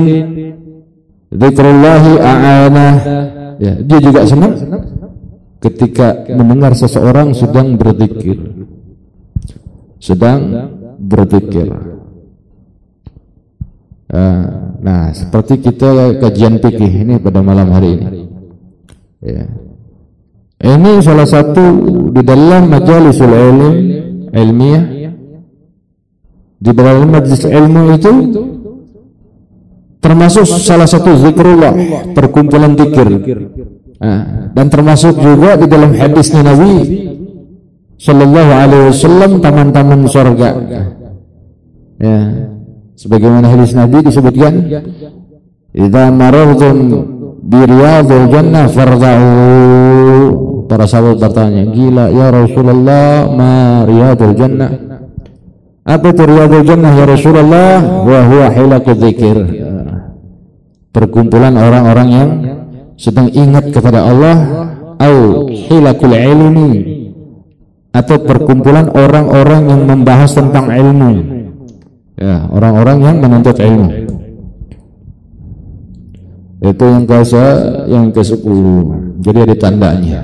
dzikrullahi 1.34 2.12
a'ana. 2.22 2.90
Ya 3.58 3.74
dia 3.82 4.00
juga 4.06 4.22
senang 4.30 4.54
ketika 5.66 6.30
mendengar 6.30 6.78
seseorang 6.78 7.34
sedang 7.34 7.74
berzikir. 7.74 8.38
Sedang 9.98 10.70
berzikir 11.02 11.91
uh, 14.12 14.44
nah 14.84 15.10
seperti 15.16 15.64
kita 15.64 16.20
kajian 16.20 16.60
fikih 16.60 16.92
ini 17.08 17.16
pada 17.18 17.40
malam 17.40 17.72
hari 17.72 17.98
ini. 17.98 18.08
Ya. 19.22 19.46
Ini 20.62 21.02
salah 21.02 21.26
satu 21.26 21.64
di 22.14 22.22
dalam 22.22 22.70
majalisul 22.70 23.34
ilm 23.34 23.62
ilmiah. 24.30 24.84
Di 26.62 26.70
dalam 26.78 27.10
majlis 27.10 27.42
ilmu 27.42 27.82
itu 27.98 28.12
termasuk 29.98 30.46
salah 30.46 30.86
satu 30.86 31.18
zikrullah 31.18 31.74
perkumpulan 32.14 32.78
zikir 32.78 33.10
nah, 33.98 34.50
dan 34.54 34.66
termasuk 34.70 35.18
juga 35.18 35.58
di 35.58 35.66
dalam 35.66 35.94
hadisnya 35.94 36.46
Nabi 36.46 36.74
sallallahu 37.98 38.52
alaihi 38.54 38.86
wasallam 38.94 39.32
taman-taman 39.42 40.06
surga. 40.06 40.50
Ya 41.98 42.51
sebagaimana 43.02 43.50
hadis 43.50 43.74
Nabi 43.74 44.06
disebutkan 44.06 44.54
idza 45.74 46.04
marartum 46.14 46.78
bi 47.42 47.60
riyadil 47.66 48.30
jannah 48.30 48.70
farda'u 48.70 50.52
Para 50.72 50.88
sahabat 50.88 51.20
bertanya, 51.20 51.68
gila 51.68 52.08
ya 52.16 52.32
Rasulullah, 52.32 53.28
ma 53.28 53.84
riyadul 53.84 54.32
jannah? 54.40 54.72
Apa 55.84 56.16
itu 56.16 56.24
riyadul 56.24 56.64
jannah 56.64 56.96
ya 56.96 57.04
Rasulullah? 57.12 57.84
Wa 58.08 58.20
huwa 58.24 58.48
hilakul 58.56 58.96
dzikir. 58.96 59.38
Perkumpulan 60.96 61.60
orang-orang 61.60 62.08
yang 62.08 62.30
sedang 62.96 63.28
ingat 63.36 63.76
kepada 63.76 64.00
Allah 64.00 64.36
au 64.96 65.52
hilakul 65.52 66.16
ilmi 66.16 66.72
atau 67.92 68.24
perkumpulan 68.24 68.88
orang-orang 68.96 69.76
yang 69.76 69.82
membahas 69.92 70.32
tentang 70.32 70.72
ilmu. 70.72 71.12
Ya, 72.20 72.48
orang-orang 72.52 72.98
yang 73.04 73.18
menuntut 73.24 73.58
ilmu. 73.60 73.90
Itu 76.62 76.86
yang 76.86 77.06
ke 77.10 77.18
yang 77.90 78.06
ke-10. 78.14 78.58
Jadi 79.26 79.38
ada 79.50 79.56
tandanya. 79.58 80.22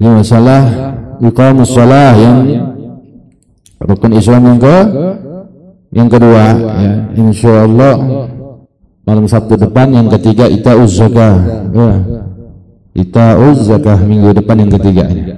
Ini 0.00 0.08
masalah 0.08 0.62
iqamus 1.22 1.70
shalah 1.70 2.12
yang 2.18 2.38
rukun 3.78 4.12
Islam 4.18 4.42
yang 4.50 4.58
ke 4.58 4.76
yang 5.92 6.08
kedua 6.08 6.44
ya 6.56 6.92
insyaallah 7.14 7.94
malam 9.04 9.26
Sabtu 9.28 9.54
depan 9.60 9.92
yang 9.92 10.08
ketiga 10.08 10.48
itauz 10.48 10.98
zakah 10.98 11.68
ya 11.70 11.90
itauz 12.96 13.68
zakah 13.68 13.98
minggu 14.02 14.34
depan 14.34 14.66
yang 14.66 14.72
ketiga 14.72 15.04
ini 15.06 15.36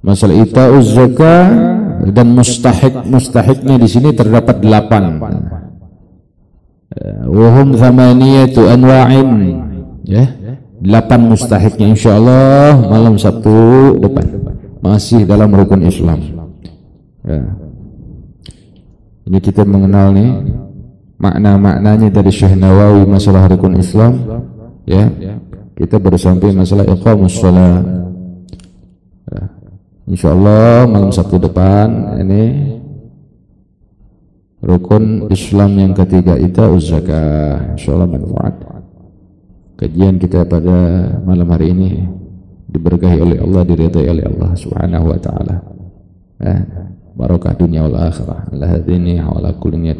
masalah 0.00 0.36
itauz 0.36 0.94
zakah 0.94 1.71
dan 2.10 2.34
mustahik 2.34 2.94
mustahiknya 3.06 3.78
di 3.78 3.86
sini 3.86 4.10
terdapat 4.10 4.58
delapan. 4.58 5.22
Wahum 7.30 7.78
thamaniyatu 7.78 8.66
anwa'in. 8.66 9.30
Ya 10.02 10.26
delapan 10.82 11.30
mustahiknya. 11.30 11.94
Allah 12.10 12.74
malam 12.90 13.14
Sabtu 13.14 13.54
depan. 14.02 14.26
Masih 14.82 15.22
dalam 15.22 15.54
rukun 15.54 15.86
Islam. 15.86 16.42
Ya. 17.22 17.38
ini 19.22 19.38
kita 19.38 19.62
mengenal 19.62 20.10
nih 20.10 20.58
makna-maknanya 21.22 22.10
dari 22.10 22.34
Syekh 22.34 22.58
Nawawi 22.58 23.06
masalah 23.06 23.46
rukun 23.46 23.78
Islam. 23.78 24.18
Ya 24.82 25.06
kita 25.78 26.02
baru 26.02 26.18
sampai 26.18 26.50
masalah 26.50 26.82
iqamus 26.82 27.38
shalah. 27.38 27.78
Ya. 29.30 29.42
Insyaallah 30.08 30.88
malam 30.90 31.10
Sabtu 31.10 31.38
depan 31.38 32.18
ini 32.22 32.42
rukun 34.62 35.28
Islam 35.30 35.78
yang 35.78 35.92
ketiga 35.92 36.38
itu 36.38 36.62
zakah 36.78 37.74
insyaallah 37.74 38.08
manfaat 38.08 38.54
kajian 39.82 40.22
kita 40.22 40.46
pada 40.46 40.78
malam 41.26 41.50
hari 41.50 41.74
ini 41.74 41.90
diberkahi 42.72 43.18
oleh 43.20 43.38
Allah 43.42 43.62
diridai 43.68 44.06
oleh 44.08 44.24
Allah 44.24 44.50
Subhanahu 44.56 45.12
wa 45.12 45.18
taala. 45.20 45.56
Eh, 46.40 46.60
barakah 47.12 47.52
dunia 47.54 47.84
wal 47.84 48.08
akhirah. 48.08 48.48
Allah 48.48 48.68
hadini 48.80 49.20
wa 49.20 49.52
kulli. 49.60 49.92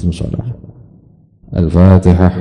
Al-Fatihah. 1.53 2.33